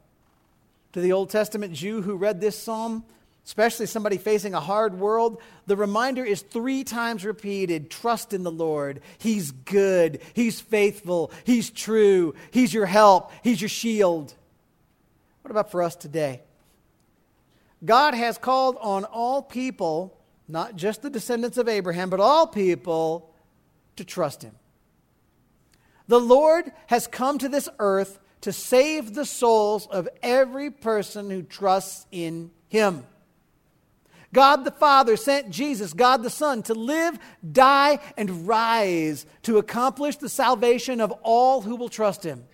To 0.93 0.99
the 0.99 1.13
Old 1.13 1.29
Testament 1.29 1.73
Jew 1.73 2.01
who 2.01 2.15
read 2.15 2.41
this 2.41 2.57
psalm, 2.57 3.05
especially 3.45 3.85
somebody 3.85 4.17
facing 4.17 4.55
a 4.55 4.59
hard 4.59 4.99
world, 4.99 5.39
the 5.67 5.77
reminder 5.77 6.25
is 6.25 6.41
three 6.41 6.83
times 6.83 7.23
repeated 7.23 7.91
trust 7.91 8.33
in 8.33 8.41
the 8.41 8.51
Lord. 8.51 9.01
He's 9.19 9.51
good, 9.51 10.21
He's 10.33 10.59
faithful, 10.59 11.31
He's 11.43 11.69
true, 11.69 12.33
He's 12.49 12.73
your 12.73 12.87
help, 12.87 13.31
He's 13.43 13.61
your 13.61 13.69
shield. 13.69 14.33
What 15.43 15.51
about 15.51 15.69
for 15.69 15.83
us 15.83 15.95
today? 15.95 16.41
God 17.83 18.13
has 18.13 18.37
called 18.37 18.77
on 18.79 19.05
all 19.05 19.41
people, 19.41 20.17
not 20.47 20.75
just 20.75 21.01
the 21.01 21.09
descendants 21.09 21.57
of 21.57 21.67
Abraham, 21.67 22.09
but 22.09 22.19
all 22.19 22.47
people, 22.47 23.33
to 23.95 24.03
trust 24.03 24.43
him. 24.43 24.55
The 26.07 26.19
Lord 26.19 26.71
has 26.87 27.07
come 27.07 27.37
to 27.37 27.49
this 27.49 27.69
earth 27.79 28.19
to 28.41 28.51
save 28.51 29.13
the 29.13 29.25
souls 29.25 29.87
of 29.87 30.09
every 30.21 30.69
person 30.69 31.29
who 31.29 31.43
trusts 31.43 32.05
in 32.11 32.51
him. 32.69 33.05
God 34.33 34.63
the 34.63 34.71
Father 34.71 35.17
sent 35.17 35.49
Jesus, 35.49 35.93
God 35.93 36.23
the 36.23 36.29
Son, 36.29 36.63
to 36.63 36.73
live, 36.73 37.19
die, 37.51 37.99
and 38.15 38.47
rise 38.47 39.25
to 39.43 39.57
accomplish 39.57 40.15
the 40.15 40.29
salvation 40.29 41.01
of 41.01 41.11
all 41.23 41.61
who 41.61 41.75
will 41.75 41.89
trust 41.89 42.23
him. 42.23 42.45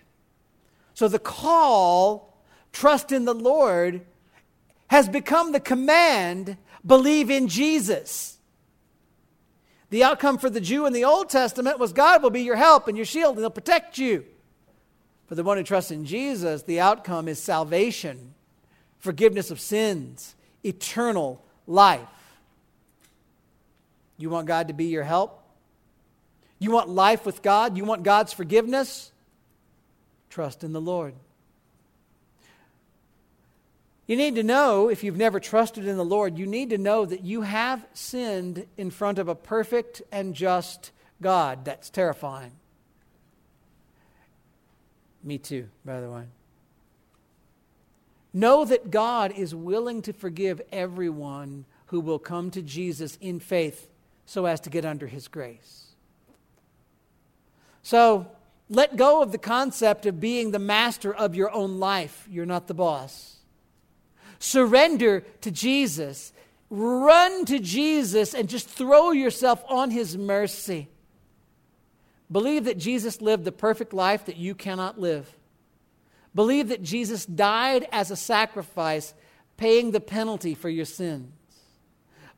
So 0.94 1.06
the 1.06 1.20
call, 1.20 2.42
trust 2.72 3.12
in 3.12 3.24
the 3.24 3.34
Lord, 3.34 4.04
has 4.88 5.08
become 5.08 5.52
the 5.52 5.60
command 5.60 6.56
believe 6.84 7.30
in 7.30 7.48
Jesus. 7.48 8.38
The 9.90 10.04
outcome 10.04 10.38
for 10.38 10.50
the 10.50 10.60
Jew 10.60 10.86
in 10.86 10.92
the 10.92 11.04
Old 11.04 11.30
Testament 11.30 11.78
was 11.78 11.92
God 11.92 12.22
will 12.22 12.30
be 12.30 12.42
your 12.42 12.56
help 12.56 12.88
and 12.88 12.96
your 12.96 13.06
shield 13.06 13.36
and 13.36 13.40
he'll 13.40 13.50
protect 13.50 13.96
you. 13.96 14.24
For 15.26 15.34
the 15.34 15.44
one 15.44 15.58
who 15.58 15.62
trusts 15.62 15.90
in 15.90 16.04
Jesus, 16.04 16.62
the 16.62 16.80
outcome 16.80 17.28
is 17.28 17.38
salvation, 17.38 18.34
forgiveness 18.98 19.50
of 19.50 19.60
sins, 19.60 20.34
eternal 20.64 21.42
life. 21.66 22.00
You 24.16 24.30
want 24.30 24.46
God 24.46 24.68
to 24.68 24.74
be 24.74 24.86
your 24.86 25.04
help? 25.04 25.42
You 26.58 26.70
want 26.70 26.88
life 26.88 27.24
with 27.24 27.42
God? 27.42 27.76
You 27.76 27.84
want 27.84 28.02
God's 28.02 28.32
forgiveness? 28.32 29.12
Trust 30.28 30.64
in 30.64 30.72
the 30.72 30.80
Lord. 30.80 31.14
You 34.08 34.16
need 34.16 34.36
to 34.36 34.42
know, 34.42 34.88
if 34.88 35.04
you've 35.04 35.18
never 35.18 35.38
trusted 35.38 35.86
in 35.86 35.98
the 35.98 36.04
Lord, 36.04 36.38
you 36.38 36.46
need 36.46 36.70
to 36.70 36.78
know 36.78 37.04
that 37.04 37.24
you 37.24 37.42
have 37.42 37.86
sinned 37.92 38.66
in 38.78 38.90
front 38.90 39.18
of 39.18 39.28
a 39.28 39.34
perfect 39.34 40.00
and 40.10 40.34
just 40.34 40.92
God. 41.20 41.66
That's 41.66 41.90
terrifying. 41.90 42.52
Me 45.22 45.36
too, 45.36 45.68
by 45.84 46.00
the 46.00 46.10
way. 46.10 46.24
Know 48.32 48.64
that 48.64 48.90
God 48.90 49.32
is 49.36 49.54
willing 49.54 50.00
to 50.02 50.14
forgive 50.14 50.62
everyone 50.72 51.66
who 51.86 52.00
will 52.00 52.18
come 52.18 52.50
to 52.52 52.62
Jesus 52.62 53.18
in 53.20 53.40
faith 53.40 53.88
so 54.24 54.46
as 54.46 54.58
to 54.60 54.70
get 54.70 54.86
under 54.86 55.06
his 55.06 55.28
grace. 55.28 55.88
So 57.82 58.26
let 58.70 58.96
go 58.96 59.20
of 59.20 59.32
the 59.32 59.38
concept 59.38 60.06
of 60.06 60.18
being 60.18 60.50
the 60.50 60.58
master 60.58 61.14
of 61.14 61.34
your 61.34 61.50
own 61.50 61.78
life. 61.78 62.26
You're 62.30 62.46
not 62.46 62.68
the 62.68 62.74
boss. 62.74 63.37
Surrender 64.38 65.20
to 65.40 65.50
Jesus. 65.50 66.32
Run 66.70 67.44
to 67.46 67.58
Jesus 67.58 68.34
and 68.34 68.48
just 68.48 68.68
throw 68.68 69.10
yourself 69.10 69.62
on 69.68 69.90
his 69.90 70.16
mercy. 70.16 70.88
Believe 72.30 72.64
that 72.64 72.78
Jesus 72.78 73.22
lived 73.22 73.44
the 73.44 73.52
perfect 73.52 73.92
life 73.92 74.26
that 74.26 74.36
you 74.36 74.54
cannot 74.54 75.00
live. 75.00 75.34
Believe 76.34 76.68
that 76.68 76.82
Jesus 76.82 77.24
died 77.24 77.88
as 77.90 78.10
a 78.10 78.16
sacrifice, 78.16 79.14
paying 79.56 79.92
the 79.92 80.00
penalty 80.00 80.54
for 80.54 80.68
your 80.68 80.84
sins. 80.84 81.32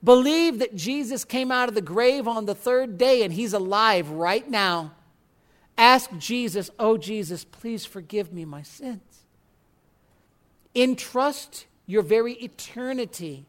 Believe 0.03 0.61
that 0.61 0.75
Jesus 0.75 1.25
came 1.25 1.51
out 1.51 1.69
of 1.69 1.75
the 1.75 1.83
grave 1.83 2.27
on 2.27 2.47
the 2.47 2.55
third 2.55 2.97
day 2.97 3.23
and 3.23 3.33
he's 3.33 3.53
alive 3.53 4.09
right 4.11 4.49
now. 4.49 4.93
Ask 5.77 6.11
Jesus, 6.19 6.71
Oh, 6.79 6.97
Jesus, 6.97 7.45
please 7.45 7.85
forgive 7.85 8.33
me 8.33 8.45
my 8.45 8.63
sins. 8.63 9.01
Entrust 10.75 11.67
your 11.87 12.03
very 12.03 12.35
eternity 12.35 13.47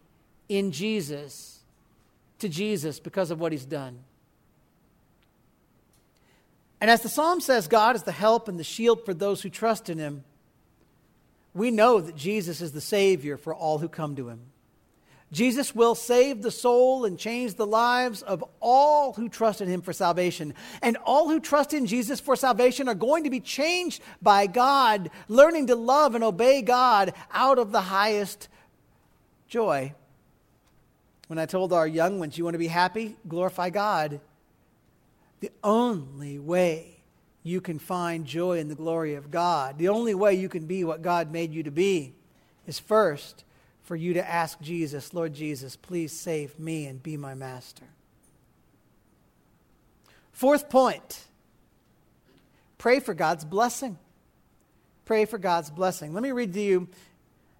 in 0.50 0.72
Jesus 0.72 1.60
to 2.40 2.50
Jesus 2.50 3.00
because 3.00 3.32
of 3.32 3.40
what 3.40 3.52
he's 3.52 3.66
done. 3.66 4.00
And 6.80 6.90
as 6.90 7.02
the 7.02 7.10
psalm 7.10 7.42
says, 7.42 7.68
God 7.68 7.96
is 7.96 8.04
the 8.04 8.12
help 8.12 8.48
and 8.48 8.60
the 8.60 8.64
shield 8.64 9.06
for 9.06 9.14
those 9.14 9.42
who 9.42 9.50
trust 9.50 9.90
in 9.90 10.00
him, 10.00 10.24
we 11.54 11.70
know 11.70 12.02
that 12.02 12.16
Jesus 12.16 12.62
is 12.62 12.72
the 12.72 12.82
Savior 12.82 13.38
for 13.38 13.54
all 13.54 13.78
who 13.78 13.88
come 13.88 14.16
to 14.16 14.30
him. 14.30 14.51
Jesus 15.32 15.74
will 15.74 15.96
save 15.96 16.42
the 16.42 16.52
soul 16.52 17.06
and 17.06 17.18
change 17.18 17.54
the 17.54 17.66
lives 17.66 18.22
of 18.22 18.44
all 18.60 19.14
who 19.14 19.30
trust 19.30 19.62
in 19.62 19.70
him 19.70 19.82
for 19.82 19.94
salvation. 19.94 20.54
And 20.82 20.98
all 21.06 21.30
who 21.30 21.40
trust 21.40 21.74
in 21.74 21.86
Jesus 21.86 22.20
for 22.20 22.36
salvation 22.36 22.90
are 22.90 22.96
going 22.96 23.24
to 23.24 23.30
be 23.30 23.40
changed 23.40 24.02
by 24.22 24.48
God, 24.48 25.10
learning 25.30 25.68
to 25.68 25.76
love 25.76 26.16
and 26.16 26.24
obey 26.24 26.62
God 26.62 27.14
out 27.32 27.60
of 27.60 27.72
the 27.72 27.82
highest 27.82 28.50
joy. 29.48 29.94
When 31.28 31.40
I 31.40 31.46
told 31.46 31.72
our 31.72 31.88
young 31.88 32.20
ones, 32.20 32.38
you 32.38 32.44
want 32.44 32.56
to 32.56 32.60
be 32.60 32.68
happy? 32.68 33.16
Glorify 33.26 33.70
God. 33.70 34.20
The 35.40 35.52
only 35.64 36.40
way 36.40 36.98
you 37.42 37.62
can 37.62 37.80
find 37.80 38.26
joy 38.26 38.60
in 38.60 38.68
the 38.68 38.76
glory 38.76 39.16
of 39.16 39.32
God, 39.32 39.78
the 39.78 39.88
only 39.88 40.14
way 40.14 40.34
you 40.34 40.50
can 40.50 40.66
be 40.66 40.84
what 40.84 41.02
God 41.02 41.32
made 41.32 41.54
you 41.54 41.64
to 41.64 41.72
be, 41.72 42.14
is 42.68 42.80
first 42.80 43.46
for 43.84 43.96
you 43.96 44.14
to 44.14 44.30
ask 44.30 44.60
Jesus, 44.62 45.14
Lord 45.14 45.34
Jesus, 45.34 45.76
please 45.76 46.12
save 46.12 46.60
me 46.60 46.86
and 46.86 47.02
be 47.02 47.18
my 47.18 47.34
master. 47.34 47.86
Fourth 50.32 50.70
point 50.70 51.26
pray 52.78 53.00
for 53.00 53.14
God's 53.14 53.46
blessing. 53.46 53.98
Pray 55.06 55.26
for 55.26 55.38
God's 55.38 55.70
blessing. 55.70 56.14
Let 56.14 56.24
me 56.24 56.32
read 56.32 56.54
to 56.54 56.62
you 56.62 56.88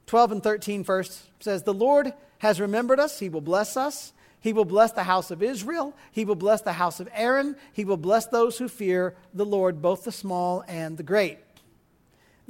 12 0.08 0.32
and 0.32 0.44
13 0.44 0.84
first. 0.84 1.12
It 1.40 1.44
says, 1.44 1.64
The 1.64 1.74
Lord 1.74 2.14
has 2.40 2.60
remembered 2.60 3.00
us, 3.00 3.20
He 3.20 3.30
will 3.30 3.42
bless 3.42 3.78
us. 3.78 4.14
He 4.42 4.54
will 4.54 4.66
bless 4.66 4.92
the 4.92 5.04
house 5.04 5.30
of 5.30 5.44
Israel. 5.44 5.94
He 6.12 6.26
will 6.26 6.36
bless 6.36 6.62
the 6.62 6.74
house 6.74 7.00
of 7.00 7.08
Aaron. 7.14 7.56
He 7.74 7.86
will 7.86 7.98
bless 7.98 8.26
those 8.26 8.58
who 8.58 8.68
fear 8.68 9.16
the 9.36 9.46
Lord, 9.46 9.84
both 9.84 10.04
the 10.04 10.12
small 10.12 10.64
and 10.68 10.98
the 10.98 11.04
great. 11.04 11.38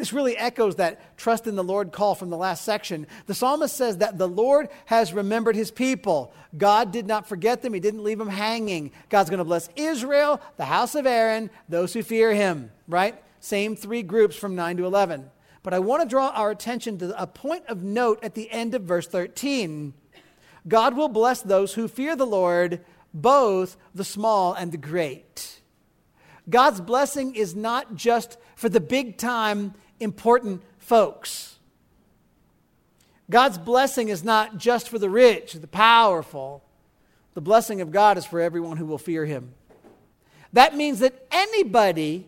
This 0.01 0.13
really 0.13 0.35
echoes 0.35 0.77
that 0.77 1.15
trust 1.15 1.45
in 1.45 1.55
the 1.55 1.63
Lord 1.63 1.91
call 1.91 2.15
from 2.15 2.31
the 2.31 2.35
last 2.35 2.65
section. 2.65 3.05
The 3.27 3.35
psalmist 3.35 3.77
says 3.77 3.97
that 3.97 4.17
the 4.17 4.27
Lord 4.27 4.69
has 4.87 5.13
remembered 5.13 5.55
his 5.55 5.69
people. 5.69 6.33
God 6.57 6.91
did 6.91 7.05
not 7.05 7.29
forget 7.29 7.61
them, 7.61 7.75
he 7.75 7.79
didn't 7.79 8.03
leave 8.03 8.17
them 8.17 8.27
hanging. 8.27 8.93
God's 9.09 9.29
going 9.29 9.37
to 9.37 9.43
bless 9.43 9.69
Israel, 9.75 10.41
the 10.57 10.65
house 10.65 10.95
of 10.95 11.05
Aaron, 11.05 11.51
those 11.69 11.93
who 11.93 12.01
fear 12.01 12.33
him, 12.33 12.71
right? 12.87 13.13
Same 13.41 13.75
three 13.75 14.01
groups 14.01 14.35
from 14.35 14.55
9 14.55 14.77
to 14.77 14.85
11. 14.87 15.29
But 15.61 15.75
I 15.75 15.77
want 15.77 16.01
to 16.01 16.09
draw 16.09 16.29
our 16.29 16.49
attention 16.49 16.97
to 16.97 17.21
a 17.21 17.27
point 17.27 17.67
of 17.67 17.83
note 17.83 18.23
at 18.23 18.33
the 18.33 18.49
end 18.49 18.73
of 18.73 18.81
verse 18.81 19.07
13. 19.07 19.93
God 20.67 20.97
will 20.97 21.09
bless 21.09 21.43
those 21.43 21.75
who 21.75 21.87
fear 21.87 22.15
the 22.15 22.25
Lord, 22.25 22.83
both 23.13 23.77
the 23.93 24.03
small 24.03 24.55
and 24.55 24.71
the 24.71 24.77
great. 24.77 25.61
God's 26.49 26.81
blessing 26.81 27.35
is 27.35 27.55
not 27.55 27.93
just 27.93 28.39
for 28.55 28.67
the 28.67 28.79
big 28.79 29.17
time 29.17 29.75
important 30.01 30.61
folks. 30.77 31.57
God's 33.29 33.57
blessing 33.57 34.09
is 34.09 34.23
not 34.23 34.57
just 34.57 34.89
for 34.89 34.99
the 34.99 35.09
rich, 35.09 35.53
the 35.53 35.67
powerful. 35.67 36.63
The 37.33 37.41
blessing 37.41 37.79
of 37.79 37.91
God 37.91 38.17
is 38.17 38.25
for 38.25 38.41
everyone 38.41 38.77
who 38.77 38.85
will 38.85 38.97
fear 38.97 39.25
him. 39.25 39.53
That 40.51 40.75
means 40.75 40.99
that 40.99 41.27
anybody 41.31 42.27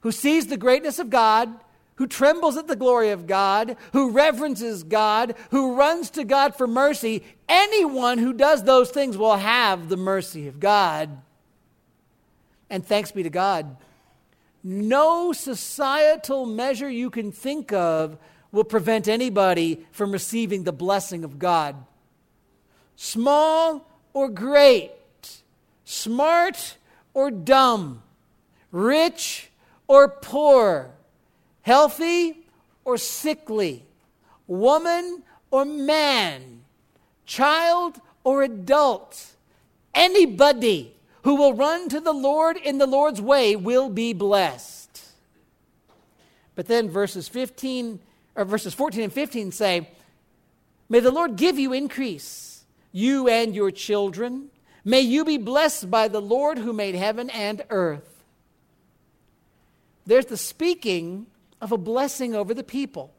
who 0.00 0.10
sees 0.10 0.46
the 0.46 0.56
greatness 0.56 0.98
of 0.98 1.10
God, 1.10 1.52
who 1.96 2.06
trembles 2.06 2.56
at 2.56 2.68
the 2.68 2.76
glory 2.76 3.10
of 3.10 3.26
God, 3.26 3.76
who 3.92 4.12
reverences 4.12 4.82
God, 4.82 5.34
who 5.50 5.74
runs 5.74 6.10
to 6.10 6.24
God 6.24 6.54
for 6.54 6.66
mercy, 6.66 7.22
anyone 7.48 8.18
who 8.18 8.32
does 8.32 8.62
those 8.62 8.90
things 8.90 9.18
will 9.18 9.36
have 9.36 9.88
the 9.88 9.96
mercy 9.96 10.48
of 10.48 10.60
God. 10.60 11.10
And 12.70 12.86
thanks 12.86 13.12
be 13.12 13.24
to 13.24 13.30
God. 13.30 13.76
No 14.70 15.32
societal 15.32 16.44
measure 16.44 16.90
you 16.90 17.08
can 17.08 17.32
think 17.32 17.72
of 17.72 18.18
will 18.52 18.64
prevent 18.64 19.08
anybody 19.08 19.86
from 19.92 20.12
receiving 20.12 20.64
the 20.64 20.74
blessing 20.74 21.24
of 21.24 21.38
God. 21.38 21.74
Small 22.94 23.90
or 24.12 24.28
great, 24.28 24.92
smart 25.86 26.76
or 27.14 27.30
dumb, 27.30 28.02
rich 28.70 29.48
or 29.86 30.06
poor, 30.06 30.90
healthy 31.62 32.44
or 32.84 32.98
sickly, 32.98 33.86
woman 34.46 35.22
or 35.50 35.64
man, 35.64 36.60
child 37.24 38.02
or 38.22 38.42
adult, 38.42 39.28
anybody 39.94 40.94
who 41.22 41.36
will 41.36 41.54
run 41.54 41.88
to 41.88 42.00
the 42.00 42.12
Lord 42.12 42.56
in 42.56 42.78
the 42.78 42.86
Lord's 42.86 43.20
way 43.20 43.56
will 43.56 43.88
be 43.88 44.12
blessed. 44.12 45.02
But 46.54 46.66
then 46.66 46.90
verses 46.90 47.28
15 47.28 48.00
or 48.34 48.44
verses 48.44 48.74
14 48.74 49.04
and 49.04 49.12
15 49.12 49.52
say, 49.52 49.88
May 50.88 51.00
the 51.00 51.10
Lord 51.10 51.36
give 51.36 51.58
you 51.58 51.72
increase, 51.72 52.64
you 52.92 53.28
and 53.28 53.54
your 53.54 53.70
children. 53.70 54.48
May 54.84 55.00
you 55.00 55.24
be 55.24 55.38
blessed 55.38 55.90
by 55.90 56.08
the 56.08 56.20
Lord 56.20 56.58
who 56.58 56.72
made 56.72 56.94
heaven 56.94 57.30
and 57.30 57.62
earth. 57.68 58.24
There's 60.06 60.26
the 60.26 60.38
speaking 60.38 61.26
of 61.60 61.72
a 61.72 61.76
blessing 61.76 62.34
over 62.34 62.54
the 62.54 62.64
people, 62.64 63.12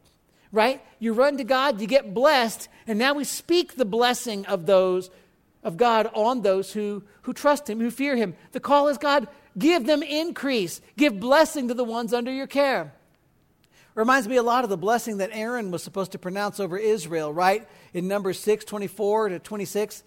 right? 0.52 0.82
You 0.98 1.14
run 1.14 1.38
to 1.38 1.44
God, 1.44 1.80
you 1.80 1.86
get 1.86 2.14
blessed, 2.14 2.68
and 2.88 2.98
now 2.98 3.14
we 3.14 3.24
speak 3.24 3.76
the 3.76 3.86
blessing 3.86 4.46
of 4.48 4.66
those 4.66 5.12
of 5.64 5.78
God 5.78 6.10
on 6.14 6.42
those 6.42 6.74
who, 6.74 7.04
who 7.24 7.34
trust 7.34 7.70
Him, 7.70 7.80
who 7.80 7.92
fear 7.92 8.16
Him. 8.16 8.36
The 8.52 8.60
call 8.60 8.88
is 8.88 8.98
God, 8.98 9.28
give 9.58 9.86
them 9.86 10.04
increase, 10.04 10.82
give 10.98 11.20
blessing 11.20 11.68
to 11.68 11.74
the 11.74 11.84
ones 11.84 12.14
under 12.14 12.32
your 12.32 12.48
care. 12.48 12.94
Reminds 13.96 14.28
me 14.28 14.38
a 14.38 14.44
lot 14.44 14.64
of 14.64 14.70
the 14.70 14.78
blessing 14.78 15.18
that 15.18 15.32
Aaron 15.34 15.72
was 15.72 15.84
supposed 15.84 16.14
to 16.14 16.20
pronounce 16.20 16.60
over 16.60 16.78
Israel, 16.78 17.34
right? 17.34 17.68
In 17.94 18.08
Numbers 18.08 18.40
6 18.40 18.64
24 18.66 19.30
to 19.30 19.40
26. 19.40 20.04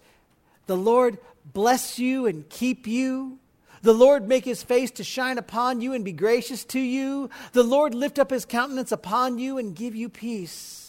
The 0.65 0.77
Lord 0.77 1.19
bless 1.45 1.99
you 1.99 2.25
and 2.25 2.49
keep 2.49 2.87
you. 2.87 3.37
The 3.83 3.93
Lord 3.93 4.29
make 4.29 4.45
his 4.45 4.63
face 4.63 4.91
to 4.91 5.03
shine 5.03 5.37
upon 5.37 5.81
you 5.81 5.93
and 5.93 6.05
be 6.05 6.13
gracious 6.13 6.63
to 6.65 6.79
you. 6.79 7.29
The 7.51 7.63
Lord 7.63 7.93
lift 7.93 8.17
up 8.17 8.31
his 8.31 8.45
countenance 8.45 8.93
upon 8.93 9.39
you 9.39 9.57
and 9.57 9.75
give 9.75 9.93
you 9.93 10.07
peace. 10.07 10.82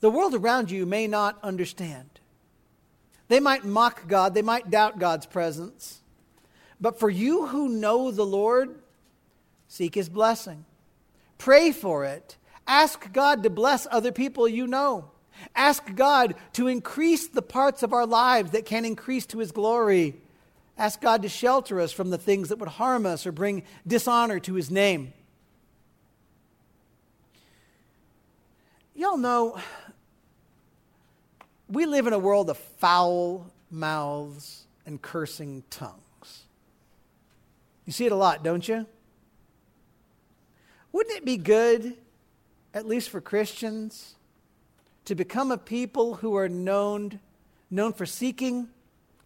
The 0.00 0.10
world 0.10 0.34
around 0.34 0.70
you 0.70 0.86
may 0.86 1.06
not 1.06 1.38
understand. 1.42 2.08
They 3.28 3.40
might 3.40 3.64
mock 3.64 4.08
God, 4.08 4.34
they 4.34 4.42
might 4.42 4.70
doubt 4.70 4.98
God's 4.98 5.26
presence. 5.26 6.00
But 6.80 6.98
for 6.98 7.10
you 7.10 7.46
who 7.46 7.68
know 7.68 8.10
the 8.10 8.24
Lord, 8.26 8.78
seek 9.66 9.94
his 9.94 10.08
blessing. 10.08 10.64
Pray 11.36 11.72
for 11.72 12.04
it. 12.04 12.36
Ask 12.66 13.12
God 13.12 13.42
to 13.42 13.50
bless 13.50 13.86
other 13.90 14.12
people 14.12 14.48
you 14.48 14.66
know. 14.66 15.10
Ask 15.54 15.94
God 15.94 16.34
to 16.54 16.66
increase 16.68 17.28
the 17.28 17.42
parts 17.42 17.82
of 17.82 17.92
our 17.92 18.06
lives 18.06 18.52
that 18.52 18.66
can 18.66 18.84
increase 18.84 19.26
to 19.26 19.38
his 19.38 19.52
glory. 19.52 20.16
Ask 20.76 21.00
God 21.00 21.22
to 21.22 21.28
shelter 21.28 21.80
us 21.80 21.92
from 21.92 22.10
the 22.10 22.18
things 22.18 22.48
that 22.48 22.58
would 22.58 22.68
harm 22.68 23.06
us 23.06 23.26
or 23.26 23.32
bring 23.32 23.64
dishonor 23.86 24.38
to 24.40 24.54
his 24.54 24.70
name. 24.70 25.12
Y'all 28.94 29.16
know 29.16 29.58
we 31.68 31.86
live 31.86 32.06
in 32.06 32.12
a 32.12 32.18
world 32.18 32.48
of 32.50 32.56
foul 32.56 33.46
mouths 33.70 34.66
and 34.86 35.00
cursing 35.00 35.62
tongues. 35.70 36.44
You 37.84 37.92
see 37.92 38.06
it 38.06 38.12
a 38.12 38.16
lot, 38.16 38.42
don't 38.42 38.66
you? 38.66 38.86
Wouldn't 40.92 41.16
it 41.16 41.24
be 41.24 41.36
good, 41.36 41.94
at 42.72 42.86
least 42.86 43.10
for 43.10 43.20
Christians, 43.20 44.14
to 45.04 45.14
become 45.14 45.52
a 45.52 45.58
people 45.58 46.14
who 46.16 46.36
are 46.36 46.48
known, 46.48 47.20
known 47.70 47.92
for 47.92 48.06
seeking 48.06 48.68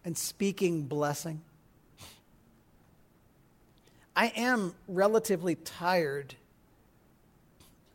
and 0.03 0.17
speaking 0.17 0.83
blessing? 0.83 1.41
I 4.15 4.27
am 4.35 4.75
relatively 4.87 5.55
tired 5.55 6.35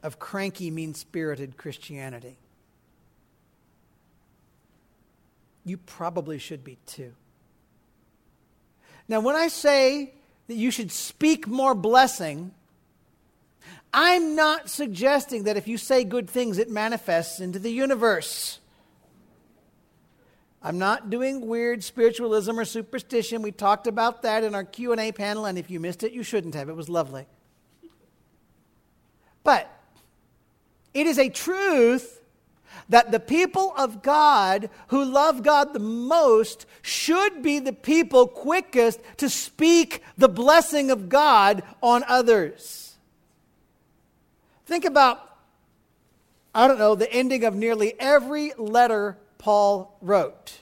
of 0.03 0.19
cranky, 0.19 0.71
mean 0.71 0.95
spirited 0.95 1.57
Christianity. 1.57 2.39
You 5.69 5.77
probably 5.77 6.39
should 6.39 6.64
be 6.64 6.79
too. 6.87 7.12
Now, 9.07 9.21
when 9.21 9.37
I 9.37 9.49
say 9.49 10.14
that 10.47 10.55
you 10.55 10.71
should 10.71 10.91
speak 10.91 11.47
more 11.47 11.75
blessing, 11.75 12.53
I'm 13.93 14.35
not 14.35 14.71
suggesting 14.71 15.45
that 15.45 15.59
if 15.59 15.69
you 15.69 15.77
say 15.77 16.05
good 16.05 16.29
things, 16.29 16.57
it 16.57 16.71
manifests 16.71 17.41
into 17.41 17.59
the 17.59 17.71
universe. 17.71 18.61
I'm 20.62 20.79
not 20.79 21.11
doing 21.11 21.47
weird 21.47 21.85
spiritualism 21.85 22.59
or 22.59 22.64
superstition. 22.64 23.43
We 23.43 23.53
talked 23.53 23.87
about 23.87 24.23
that 24.23 24.45
in 24.45 24.55
our 24.55 24.64
Q&A 24.64 25.12
panel 25.12 25.45
and 25.45 25.59
if 25.59 25.71
you 25.71 25.81
missed 25.81 26.03
it, 26.03 26.12
you 26.12 26.23
shouldn't 26.23 26.55
have. 26.55 26.71
It 26.71 26.77
was 26.77 26.89
lovely. 26.89 27.27
But 29.45 29.71
it 30.95 31.07
is 31.07 31.19
a 31.19 31.29
truth 31.29 32.18
that 32.89 33.11
the 33.12 33.21
people 33.21 33.73
of 33.77 34.03
God 34.03 34.71
who 34.89 35.05
love 35.05 35.43
God 35.43 35.73
the 35.73 35.79
most 35.79 36.66
should 36.83 37.43
be 37.43 37.59
the 37.59 37.73
people 37.73 38.27
quickest 38.27 39.01
to 39.19 39.29
speak 39.29 40.03
the 40.16 40.29
blessing 40.29 40.91
of 40.91 41.09
God 41.09 41.62
on 41.83 42.05
others. 42.09 42.97
Think 44.66 44.85
about, 44.85 45.39
I 46.55 46.69
don't 46.69 46.79
know, 46.79 46.95
the 46.95 47.12
ending 47.12 47.45
of 47.45 47.55
nearly 47.55 47.95
every 47.99 48.53
letter 48.59 49.16
Paul 49.39 49.97
wrote. 50.01 50.59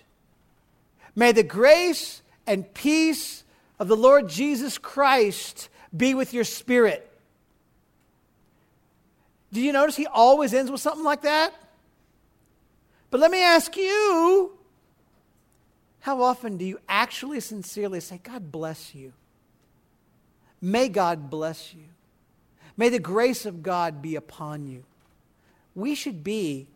May 1.14 1.32
the 1.32 1.42
grace 1.42 2.22
and 2.46 2.72
peace 2.74 3.44
of 3.78 3.88
the 3.88 3.96
Lord 3.96 4.28
Jesus 4.28 4.78
Christ 4.78 5.68
be 5.96 6.14
with 6.14 6.34
your 6.34 6.44
spirit. 6.44 7.10
Do 9.52 9.60
you 9.60 9.72
notice 9.72 9.96
he 9.96 10.06
always 10.06 10.52
ends 10.52 10.70
with 10.70 10.80
something 10.80 11.04
like 11.04 11.22
that? 11.22 11.54
But 13.16 13.22
let 13.22 13.30
me 13.30 13.42
ask 13.42 13.74
you 13.78 14.52
how 16.00 16.20
often 16.20 16.58
do 16.58 16.66
you 16.66 16.78
actually 16.86 17.40
sincerely 17.40 18.00
say, 18.00 18.20
God 18.22 18.52
bless 18.52 18.94
you? 18.94 19.14
May 20.60 20.90
God 20.90 21.30
bless 21.30 21.72
you. 21.72 21.84
May 22.76 22.90
the 22.90 22.98
grace 22.98 23.46
of 23.46 23.62
God 23.62 24.02
be 24.02 24.16
upon 24.16 24.66
you. 24.66 24.84
We 25.74 25.94
should 25.94 26.22
be 26.22 26.66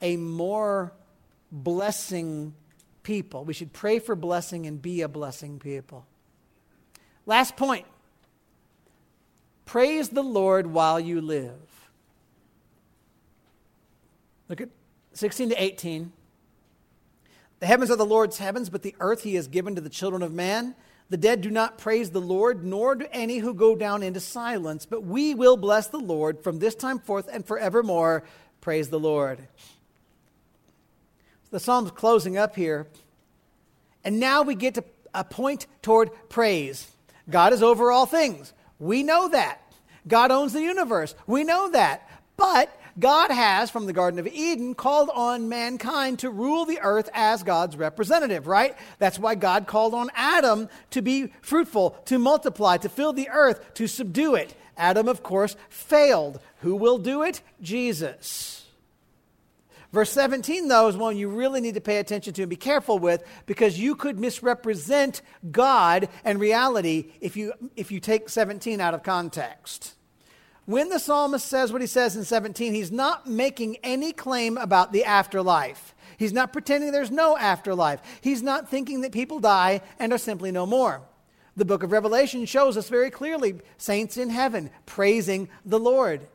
a 0.00 0.16
more 0.16 0.94
blessing 1.52 2.54
people. 3.02 3.44
We 3.44 3.52
should 3.52 3.74
pray 3.74 3.98
for 3.98 4.16
blessing 4.16 4.64
and 4.64 4.80
be 4.80 5.02
a 5.02 5.08
blessing 5.08 5.58
people. 5.58 6.06
Last 7.26 7.58
point 7.58 7.84
praise 9.66 10.08
the 10.08 10.24
Lord 10.24 10.66
while 10.66 10.98
you 10.98 11.20
live. 11.20 11.90
Look 14.48 14.62
at 14.62 14.70
16 15.14 15.50
to 15.50 15.62
18. 15.62 16.12
The 17.60 17.66
heavens 17.66 17.90
are 17.90 17.96
the 17.96 18.04
Lord's 18.04 18.38
heavens, 18.38 18.68
but 18.68 18.82
the 18.82 18.94
earth 19.00 19.22
he 19.22 19.36
has 19.36 19.48
given 19.48 19.74
to 19.74 19.80
the 19.80 19.88
children 19.88 20.22
of 20.22 20.32
man. 20.32 20.74
The 21.10 21.16
dead 21.16 21.40
do 21.40 21.50
not 21.50 21.78
praise 21.78 22.10
the 22.10 22.20
Lord, 22.20 22.64
nor 22.64 22.94
do 22.94 23.06
any 23.12 23.38
who 23.38 23.54
go 23.54 23.76
down 23.76 24.02
into 24.02 24.20
silence, 24.20 24.86
but 24.86 25.04
we 25.04 25.34
will 25.34 25.56
bless 25.56 25.86
the 25.86 25.98
Lord 25.98 26.42
from 26.42 26.58
this 26.58 26.74
time 26.74 26.98
forth 26.98 27.28
and 27.32 27.46
forevermore. 27.46 28.24
Praise 28.60 28.88
the 28.88 28.98
Lord. 28.98 29.46
The 31.50 31.60
psalm's 31.60 31.90
closing 31.90 32.36
up 32.36 32.56
here. 32.56 32.86
And 34.02 34.18
now 34.18 34.42
we 34.42 34.54
get 34.54 34.74
to 34.74 34.84
a 35.14 35.24
point 35.24 35.66
toward 35.82 36.10
praise. 36.28 36.90
God 37.30 37.52
is 37.52 37.62
over 37.62 37.90
all 37.90 38.06
things. 38.06 38.52
We 38.78 39.02
know 39.02 39.28
that. 39.28 39.60
God 40.06 40.30
owns 40.30 40.52
the 40.52 40.60
universe. 40.60 41.14
We 41.26 41.44
know 41.44 41.70
that. 41.70 42.10
But 42.36 42.76
God 42.98 43.30
has, 43.30 43.70
from 43.70 43.86
the 43.86 43.92
Garden 43.92 44.20
of 44.20 44.26
Eden, 44.28 44.74
called 44.74 45.10
on 45.12 45.48
mankind 45.48 46.20
to 46.20 46.30
rule 46.30 46.64
the 46.64 46.80
earth 46.80 47.10
as 47.12 47.42
God's 47.42 47.76
representative, 47.76 48.46
right? 48.46 48.76
That's 48.98 49.18
why 49.18 49.34
God 49.34 49.66
called 49.66 49.94
on 49.94 50.10
Adam 50.14 50.68
to 50.90 51.02
be 51.02 51.32
fruitful, 51.42 51.90
to 52.06 52.18
multiply, 52.18 52.76
to 52.78 52.88
fill 52.88 53.12
the 53.12 53.28
earth, 53.30 53.74
to 53.74 53.86
subdue 53.86 54.36
it. 54.36 54.54
Adam, 54.76 55.08
of 55.08 55.22
course, 55.22 55.56
failed. 55.68 56.40
Who 56.58 56.76
will 56.76 56.98
do 56.98 57.22
it? 57.22 57.42
Jesus. 57.60 58.66
Verse 59.92 60.10
17, 60.10 60.66
though, 60.66 60.88
is 60.88 60.96
one 60.96 61.16
you 61.16 61.28
really 61.28 61.60
need 61.60 61.74
to 61.74 61.80
pay 61.80 61.98
attention 61.98 62.32
to 62.34 62.42
and 62.42 62.50
be 62.50 62.56
careful 62.56 62.98
with 62.98 63.22
because 63.46 63.78
you 63.78 63.94
could 63.94 64.18
misrepresent 64.18 65.22
God 65.52 66.08
and 66.24 66.40
reality 66.40 67.12
if 67.20 67.36
you, 67.36 67.52
if 67.76 67.92
you 67.92 68.00
take 68.00 68.28
17 68.28 68.80
out 68.80 68.94
of 68.94 69.04
context. 69.04 69.94
When 70.66 70.88
the 70.88 70.98
psalmist 70.98 71.46
says 71.46 71.72
what 71.72 71.82
he 71.82 71.86
says 71.86 72.16
in 72.16 72.24
17, 72.24 72.72
he's 72.72 72.90
not 72.90 73.26
making 73.26 73.76
any 73.82 74.12
claim 74.12 74.56
about 74.56 74.92
the 74.92 75.04
afterlife. 75.04 75.94
He's 76.16 76.32
not 76.32 76.52
pretending 76.52 76.90
there's 76.90 77.10
no 77.10 77.36
afterlife. 77.36 78.00
He's 78.22 78.42
not 78.42 78.70
thinking 78.70 79.02
that 79.02 79.12
people 79.12 79.40
die 79.40 79.82
and 79.98 80.12
are 80.12 80.18
simply 80.18 80.52
no 80.52 80.64
more. 80.64 81.02
The 81.56 81.64
book 81.64 81.82
of 81.82 81.92
Revelation 81.92 82.46
shows 82.46 82.76
us 82.76 82.88
very 82.88 83.10
clearly 83.10 83.60
saints 83.76 84.16
in 84.16 84.30
heaven 84.30 84.70
praising 84.86 85.48
the 85.64 85.78
Lord. 85.78 86.26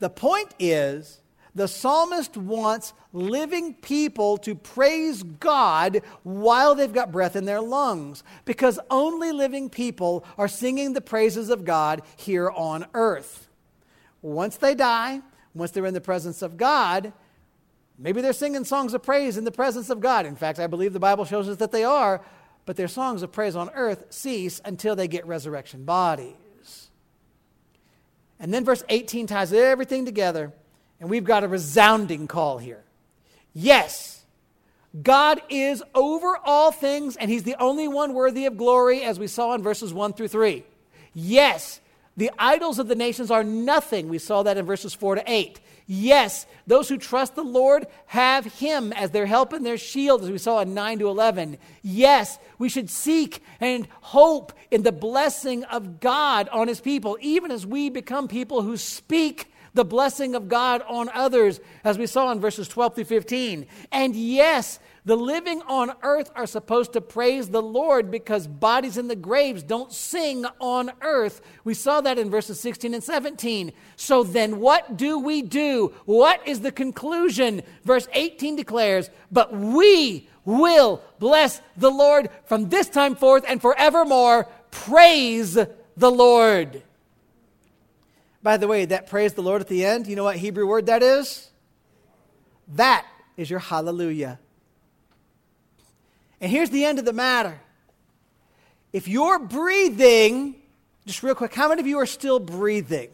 The 0.00 0.10
point 0.10 0.54
is, 0.58 1.20
the 1.54 1.66
psalmist 1.66 2.36
wants 2.36 2.92
living 3.12 3.74
people 3.74 4.36
to 4.38 4.54
praise 4.54 5.22
God 5.22 6.02
while 6.22 6.74
they've 6.74 6.92
got 6.92 7.10
breath 7.10 7.34
in 7.34 7.46
their 7.46 7.60
lungs, 7.60 8.22
because 8.44 8.78
only 8.90 9.32
living 9.32 9.68
people 9.68 10.24
are 10.36 10.46
singing 10.46 10.92
the 10.92 11.00
praises 11.00 11.48
of 11.48 11.64
God 11.64 12.02
here 12.16 12.50
on 12.50 12.86
earth. 12.94 13.47
Once 14.28 14.56
they 14.56 14.74
die, 14.74 15.20
once 15.54 15.70
they're 15.70 15.86
in 15.86 15.94
the 15.94 16.00
presence 16.00 16.42
of 16.42 16.56
God, 16.56 17.12
maybe 17.98 18.20
they're 18.20 18.32
singing 18.32 18.64
songs 18.64 18.94
of 18.94 19.02
praise 19.02 19.36
in 19.36 19.44
the 19.44 19.50
presence 19.50 19.90
of 19.90 20.00
God. 20.00 20.26
In 20.26 20.36
fact, 20.36 20.58
I 20.58 20.66
believe 20.66 20.92
the 20.92 21.00
Bible 21.00 21.24
shows 21.24 21.48
us 21.48 21.56
that 21.58 21.72
they 21.72 21.84
are, 21.84 22.22
but 22.66 22.76
their 22.76 22.88
songs 22.88 23.22
of 23.22 23.32
praise 23.32 23.56
on 23.56 23.70
earth 23.70 24.06
cease 24.10 24.60
until 24.64 24.94
they 24.94 25.08
get 25.08 25.26
resurrection 25.26 25.84
bodies. 25.84 26.90
And 28.38 28.54
then 28.54 28.64
verse 28.64 28.84
18 28.88 29.26
ties 29.26 29.52
everything 29.52 30.04
together, 30.04 30.52
and 31.00 31.10
we've 31.10 31.24
got 31.24 31.44
a 31.44 31.48
resounding 31.48 32.28
call 32.28 32.58
here. 32.58 32.84
Yes, 33.52 34.24
God 35.02 35.40
is 35.48 35.82
over 35.94 36.38
all 36.44 36.70
things, 36.70 37.16
and 37.16 37.30
He's 37.30 37.42
the 37.42 37.56
only 37.60 37.88
one 37.88 38.14
worthy 38.14 38.46
of 38.46 38.56
glory, 38.56 39.02
as 39.02 39.18
we 39.18 39.26
saw 39.26 39.54
in 39.54 39.62
verses 39.62 39.92
1 39.92 40.12
through 40.12 40.28
3. 40.28 40.64
Yes, 41.14 41.80
the 42.18 42.32
idols 42.36 42.80
of 42.80 42.88
the 42.88 42.96
nations 42.96 43.30
are 43.30 43.44
nothing. 43.44 44.08
We 44.08 44.18
saw 44.18 44.42
that 44.42 44.58
in 44.58 44.66
verses 44.66 44.92
4 44.92 45.14
to 45.14 45.22
8. 45.24 45.60
Yes, 45.86 46.46
those 46.66 46.88
who 46.88 46.98
trust 46.98 47.36
the 47.36 47.44
Lord 47.44 47.86
have 48.06 48.44
Him 48.44 48.92
as 48.92 49.12
their 49.12 49.24
help 49.24 49.52
and 49.52 49.64
their 49.64 49.78
shield, 49.78 50.24
as 50.24 50.30
we 50.30 50.36
saw 50.36 50.58
in 50.58 50.74
9 50.74 50.98
to 50.98 51.08
11. 51.08 51.58
Yes, 51.80 52.40
we 52.58 52.68
should 52.68 52.90
seek 52.90 53.40
and 53.60 53.86
hope 54.00 54.52
in 54.72 54.82
the 54.82 54.90
blessing 54.90 55.62
of 55.64 56.00
God 56.00 56.48
on 56.48 56.66
His 56.66 56.80
people, 56.80 57.16
even 57.20 57.52
as 57.52 57.64
we 57.64 57.88
become 57.88 58.26
people 58.26 58.62
who 58.62 58.76
speak 58.76 59.52
the 59.74 59.84
blessing 59.84 60.34
of 60.34 60.48
God 60.48 60.82
on 60.88 61.08
others, 61.10 61.60
as 61.84 61.98
we 61.98 62.06
saw 62.06 62.32
in 62.32 62.40
verses 62.40 62.66
12 62.66 62.96
through 62.96 63.04
15. 63.04 63.64
And 63.92 64.16
yes, 64.16 64.80
the 65.08 65.16
living 65.16 65.62
on 65.62 65.94
earth 66.02 66.30
are 66.36 66.46
supposed 66.46 66.92
to 66.92 67.00
praise 67.00 67.48
the 67.48 67.62
Lord 67.62 68.10
because 68.10 68.46
bodies 68.46 68.98
in 68.98 69.08
the 69.08 69.16
graves 69.16 69.62
don't 69.62 69.90
sing 69.90 70.44
on 70.60 70.92
earth. 71.00 71.40
We 71.64 71.72
saw 71.72 72.02
that 72.02 72.18
in 72.18 72.28
verses 72.28 72.60
16 72.60 72.92
and 72.92 73.02
17. 73.02 73.72
So 73.96 74.22
then, 74.22 74.60
what 74.60 74.98
do 74.98 75.18
we 75.18 75.40
do? 75.40 75.94
What 76.04 76.46
is 76.46 76.60
the 76.60 76.70
conclusion? 76.70 77.62
Verse 77.84 78.06
18 78.12 78.56
declares, 78.56 79.08
But 79.32 79.56
we 79.56 80.28
will 80.44 81.00
bless 81.18 81.62
the 81.78 81.90
Lord 81.90 82.28
from 82.44 82.68
this 82.68 82.90
time 82.90 83.16
forth 83.16 83.46
and 83.48 83.62
forevermore. 83.62 84.46
Praise 84.70 85.54
the 85.54 86.10
Lord. 86.10 86.82
By 88.42 88.58
the 88.58 88.68
way, 88.68 88.84
that 88.84 89.06
praise 89.06 89.32
the 89.32 89.42
Lord 89.42 89.62
at 89.62 89.68
the 89.68 89.86
end, 89.86 90.06
you 90.06 90.16
know 90.16 90.24
what 90.24 90.36
Hebrew 90.36 90.66
word 90.66 90.84
that 90.84 91.02
is? 91.02 91.48
That 92.74 93.06
is 93.38 93.48
your 93.48 93.60
hallelujah. 93.60 94.38
And 96.40 96.50
here's 96.50 96.70
the 96.70 96.84
end 96.84 96.98
of 96.98 97.04
the 97.04 97.12
matter. 97.12 97.60
If 98.92 99.08
you're 99.08 99.38
breathing, 99.38 100.54
just 101.06 101.22
real 101.22 101.34
quick, 101.34 101.54
how 101.54 101.68
many 101.68 101.80
of 101.80 101.86
you 101.86 101.98
are 101.98 102.06
still 102.06 102.38
breathing? 102.38 103.10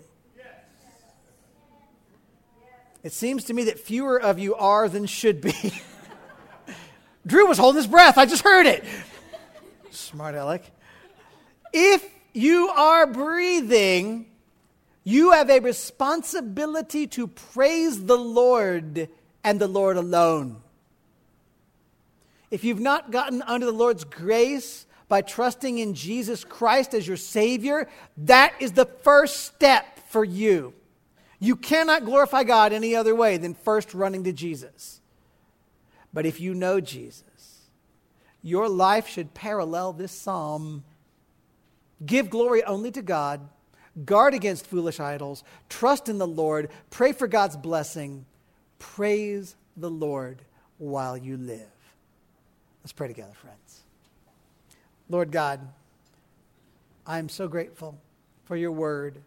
It 3.02 3.12
seems 3.12 3.44
to 3.44 3.54
me 3.54 3.64
that 3.64 3.78
fewer 3.78 4.20
of 4.20 4.38
you 4.38 4.54
are 4.54 4.88
than 4.88 5.04
should 5.04 5.42
be. 5.42 5.52
Drew 7.26 7.46
was 7.46 7.58
holding 7.58 7.82
his 7.82 7.86
breath. 7.86 8.16
I 8.16 8.24
just 8.24 8.42
heard 8.42 8.66
it. 8.66 8.82
Smart 9.90 10.34
aleck. 10.34 10.62
If 11.72 12.02
you 12.32 12.68
are 12.68 13.06
breathing, 13.06 14.26
you 15.04 15.32
have 15.32 15.50
a 15.50 15.60
responsibility 15.60 17.06
to 17.08 17.26
praise 17.26 18.04
the 18.04 18.16
Lord 18.16 19.08
and 19.42 19.60
the 19.60 19.68
Lord 19.68 19.98
alone. 19.98 20.63
If 22.50 22.64
you've 22.64 22.80
not 22.80 23.10
gotten 23.10 23.42
under 23.42 23.66
the 23.66 23.72
Lord's 23.72 24.04
grace 24.04 24.86
by 25.08 25.22
trusting 25.22 25.78
in 25.78 25.94
Jesus 25.94 26.44
Christ 26.44 26.94
as 26.94 27.06
your 27.06 27.16
Savior, 27.16 27.88
that 28.18 28.54
is 28.60 28.72
the 28.72 28.86
first 28.86 29.44
step 29.44 29.98
for 30.08 30.24
you. 30.24 30.74
You 31.40 31.56
cannot 31.56 32.04
glorify 32.04 32.44
God 32.44 32.72
any 32.72 32.94
other 32.94 33.14
way 33.14 33.36
than 33.36 33.54
first 33.54 33.92
running 33.92 34.24
to 34.24 34.32
Jesus. 34.32 35.00
But 36.12 36.26
if 36.26 36.40
you 36.40 36.54
know 36.54 36.80
Jesus, 36.80 37.68
your 38.42 38.68
life 38.68 39.08
should 39.08 39.34
parallel 39.34 39.92
this 39.92 40.12
psalm. 40.12 40.84
Give 42.04 42.30
glory 42.30 42.62
only 42.64 42.90
to 42.92 43.02
God 43.02 43.40
Guard 44.04 44.34
against 44.34 44.66
foolish 44.66 44.98
idols. 44.98 45.44
Trust 45.68 46.08
in 46.08 46.18
the 46.18 46.26
Lord. 46.26 46.70
Pray 46.90 47.12
for 47.12 47.28
God's 47.28 47.56
blessing. 47.56 48.26
Praise 48.78 49.54
the 49.76 49.90
Lord 49.90 50.42
while 50.78 51.16
you 51.16 51.36
live. 51.36 51.73
Let's 52.84 52.92
pray 52.92 53.08
together, 53.08 53.32
friends. 53.32 53.80
Lord 55.08 55.32
God, 55.32 55.60
I 57.06 57.18
am 57.18 57.30
so 57.30 57.48
grateful 57.48 57.98
for 58.44 58.56
your 58.56 58.72
word, 58.72 59.22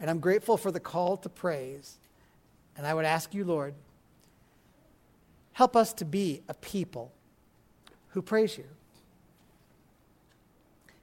and 0.00 0.10
I'm 0.10 0.18
grateful 0.18 0.56
for 0.56 0.72
the 0.72 0.80
call 0.80 1.16
to 1.18 1.28
praise. 1.28 1.98
And 2.76 2.86
I 2.86 2.92
would 2.92 3.04
ask 3.04 3.32
you, 3.32 3.44
Lord, 3.44 3.74
help 5.52 5.76
us 5.76 5.92
to 5.94 6.04
be 6.04 6.42
a 6.48 6.54
people 6.54 7.12
who 8.08 8.22
praise 8.22 8.58
you. 8.58 8.66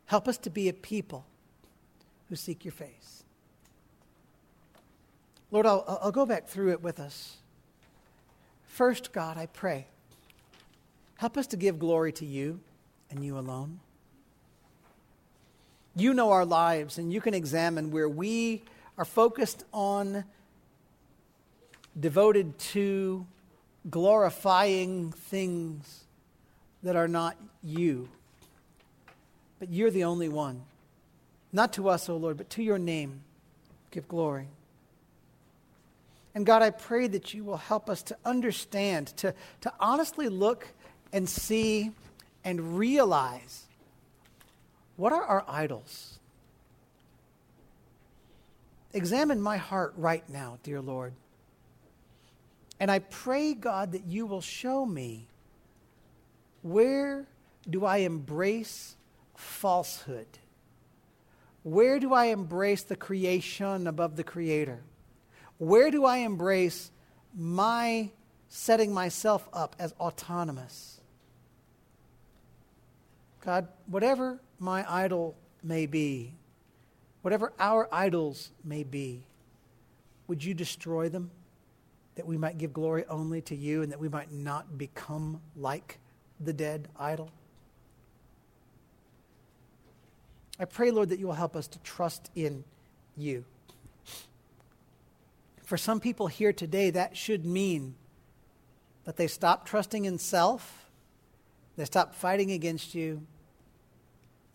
Help 0.06 0.28
us 0.28 0.38
to 0.40 0.50
be 0.50 0.70
a 0.70 0.74
people 0.74 1.26
who 2.30 2.36
seek 2.36 2.66
your 2.66 2.74
face. 2.74 3.24
Lord, 5.52 5.66
I'll, 5.66 6.00
I'll 6.02 6.12
go 6.12 6.26
back 6.26 6.48
through 6.48 6.72
it 6.72 6.82
with 6.82 7.00
us. 7.00 7.38
First, 8.66 9.14
God, 9.14 9.38
I 9.38 9.46
pray, 9.46 9.88
help 11.24 11.38
us 11.38 11.48
to 11.48 11.56
give 11.56 11.80
glory 11.80 12.12
to 12.12 12.26
you 12.26 12.60
and 13.10 13.24
you 13.24 13.38
alone. 13.38 13.80
You 15.96 16.14
know 16.14 16.32
our 16.32 16.44
lives, 16.44 16.98
and 16.98 17.14
you 17.14 17.22
can 17.22 17.34
examine 17.34 17.92
where 17.92 18.10
we 18.10 18.62
are 18.98 19.06
focused 19.06 19.64
on, 19.72 20.26
devoted 21.98 22.60
to 22.60 23.26
glorifying 23.90 25.14
things 25.14 26.04
that 26.84 26.98
are 26.98 27.08
not 27.08 27.38
you. 27.64 28.10
But 29.62 29.72
you're 29.72 29.92
the 29.92 30.04
only 30.04 30.28
one. 30.28 30.64
Not 31.54 31.72
to 31.74 31.88
us, 31.88 32.10
O 32.10 32.18
Lord, 32.18 32.36
but 32.36 32.50
to 32.50 32.62
your 32.62 32.78
name 32.78 33.22
give 33.92 34.10
glory. 34.10 34.50
And 36.36 36.46
God, 36.46 36.62
I 36.62 36.72
pray 36.72 37.08
that 37.08 37.34
you 37.34 37.46
will 37.46 37.56
help 37.56 37.90
us 37.90 38.04
to 38.04 38.18
understand, 38.26 39.16
to, 39.18 39.34
to 39.62 39.72
honestly 39.80 40.28
look 40.28 40.68
and 41.14 41.30
see 41.30 41.92
and 42.44 42.78
realize 42.78 43.64
what 44.98 45.14
are 45.14 45.24
our 45.24 45.46
idols? 45.48 46.20
Examine 48.94 49.42
my 49.42 49.58
heart 49.58 49.94
right 49.98 50.28
now, 50.30 50.60
dear 50.64 50.82
Lord. 50.82 51.14
And 52.80 52.92
I 52.92 53.00
pray, 53.00 53.54
God, 53.54 53.94
that 53.94 54.06
you 54.06 54.26
will 54.26 54.42
show 54.42 54.86
me 54.86 55.28
where 56.62 57.26
do 57.70 57.86
I 57.86 57.98
embrace 57.98 58.96
falsehood? 59.36 60.28
Where 61.64 62.00
do 62.00 62.14
I 62.14 62.26
embrace 62.26 62.84
the 62.84 62.96
creation 62.96 63.88
above 63.88 64.16
the 64.16 64.24
creator? 64.24 64.82
Where 65.58 65.92
do 65.92 66.06
I 66.06 66.18
embrace 66.18 66.92
my 67.36 68.12
setting 68.50 68.94
myself 68.94 69.48
up 69.54 69.76
as 69.80 69.94
autonomous? 70.00 71.00
God, 73.44 73.68
whatever 73.88 74.40
my 74.58 74.86
idol 74.90 75.36
may 75.62 75.86
be, 75.86 76.34
whatever 77.24 77.52
our 77.60 77.90
idols 77.92 78.52
may 78.64 78.84
be, 78.84 79.24
would 80.28 80.42
you 80.42 80.54
destroy 80.54 81.10
them 81.10 81.30
that 82.16 82.26
we 82.26 82.38
might 82.38 82.58
give 82.58 82.72
glory 82.72 83.04
only 83.10 83.42
to 83.42 83.56
you 83.56 83.82
and 83.82 83.92
that 83.92 84.00
we 84.00 84.08
might 84.08 84.32
not 84.32 84.78
become 84.78 85.42
like 85.58 86.00
the 86.40 86.54
dead 86.54 86.88
idol? 86.98 87.32
I 90.58 90.64
pray, 90.64 90.92
Lord, 90.92 91.10
that 91.10 91.20
you 91.20 91.28
will 91.28 91.34
help 91.34 91.58
us 91.58 91.68
to 91.68 91.80
trust 91.80 92.30
in 92.36 92.64
you. 93.18 93.44
For 95.66 95.76
some 95.76 96.00
people 96.00 96.28
here 96.28 96.54
today, 96.54 96.92
that 96.92 97.18
should 97.18 97.46
mean 97.46 97.96
that 99.04 99.18
they 99.18 99.28
stop 99.28 99.66
trusting 99.66 100.06
in 100.06 100.18
self, 100.18 100.86
they 101.76 101.84
stop 101.84 102.16
fighting 102.16 102.52
against 102.52 102.96
you, 102.96 103.26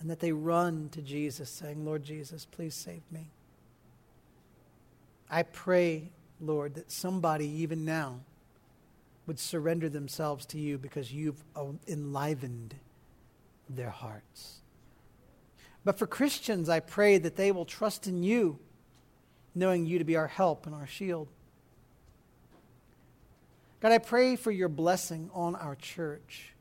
and 0.00 0.08
that 0.10 0.20
they 0.20 0.32
run 0.32 0.88
to 0.90 1.02
Jesus, 1.02 1.50
saying, 1.50 1.84
Lord 1.84 2.02
Jesus, 2.02 2.44
please 2.44 2.74
save 2.74 3.02
me. 3.10 3.30
I 5.30 5.42
pray, 5.42 6.10
Lord, 6.40 6.74
that 6.74 6.90
somebody 6.90 7.46
even 7.46 7.84
now 7.84 8.20
would 9.26 9.38
surrender 9.38 9.88
themselves 9.88 10.46
to 10.46 10.58
you 10.58 10.78
because 10.78 11.12
you've 11.12 11.42
uh, 11.54 11.64
enlivened 11.86 12.74
their 13.68 13.90
hearts. 13.90 14.60
But 15.84 15.98
for 15.98 16.06
Christians, 16.06 16.68
I 16.68 16.80
pray 16.80 17.18
that 17.18 17.36
they 17.36 17.52
will 17.52 17.64
trust 17.64 18.06
in 18.06 18.22
you, 18.22 18.58
knowing 19.54 19.84
you 19.84 19.98
to 19.98 20.04
be 20.04 20.16
our 20.16 20.28
help 20.28 20.66
and 20.66 20.74
our 20.74 20.86
shield. 20.86 21.28
God, 23.80 23.92
I 23.92 23.98
pray 23.98 24.36
for 24.36 24.50
your 24.50 24.68
blessing 24.68 25.30
on 25.34 25.54
our 25.56 25.76
church. 25.76 26.52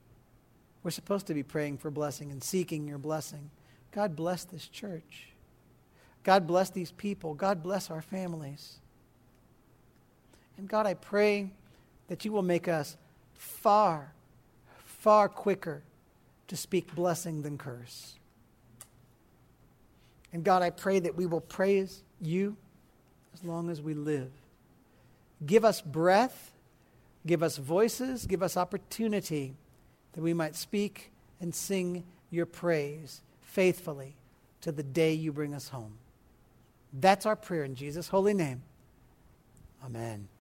We're 0.88 0.92
supposed 0.92 1.28
to 1.28 1.34
be 1.34 1.44
praying 1.44 1.80
for 1.80 1.92
blessing 1.92 2.32
and 2.32 2.42
seeking 2.42 2.88
your 2.88 2.98
blessing. 2.98 3.50
God 3.92 4.16
bless 4.16 4.46
this 4.46 4.70
church. 4.70 5.34
God 6.24 6.48
bless 6.48 6.70
these 6.70 6.94
people. 6.94 7.34
God 7.34 7.62
bless 7.62 7.92
our 7.92 8.02
families. 8.02 8.78
And 10.58 10.66
God, 10.66 10.88
I 10.88 10.94
pray 10.94 11.52
that 12.08 12.24
you 12.24 12.32
will 12.32 12.42
make 12.42 12.70
us 12.70 12.96
far, 13.34 14.14
far 14.86 15.28
quicker 15.28 15.84
to 16.48 16.56
speak 16.56 16.96
blessing 16.96 17.42
than 17.42 17.58
curse. 17.58 18.16
And 20.32 20.42
God, 20.42 20.62
I 20.62 20.70
pray 20.70 21.00
that 21.00 21.18
we 21.18 21.26
will 21.26 21.42
praise 21.42 22.02
you 22.22 22.56
as 23.34 23.44
long 23.44 23.70
as 23.70 23.82
we 23.82 23.94
live. 23.94 24.32
Give 25.46 25.66
us 25.66 25.82
breath, 25.82 26.54
give 27.26 27.44
us 27.44 27.58
voices, 27.58 28.26
give 28.26 28.42
us 28.42 28.56
opportunity 28.56 29.58
that 30.18 30.24
we 30.24 30.34
might 30.34 30.56
speak 30.56 31.12
and 31.40 31.54
sing 31.54 32.04
your 32.32 32.48
praise 32.48 33.22
faithfully 33.44 34.16
to 34.62 34.72
the 34.72 34.82
day 34.82 35.14
you 35.14 35.32
bring 35.32 35.54
us 35.54 35.70
home. 35.70 35.94
That's 36.92 37.28
our 37.28 37.36
prayer 37.36 37.64
in 37.64 37.76
Jesus' 37.76 38.08
holy 38.08 38.34
name. 38.34 38.64
Amen. 39.86 40.28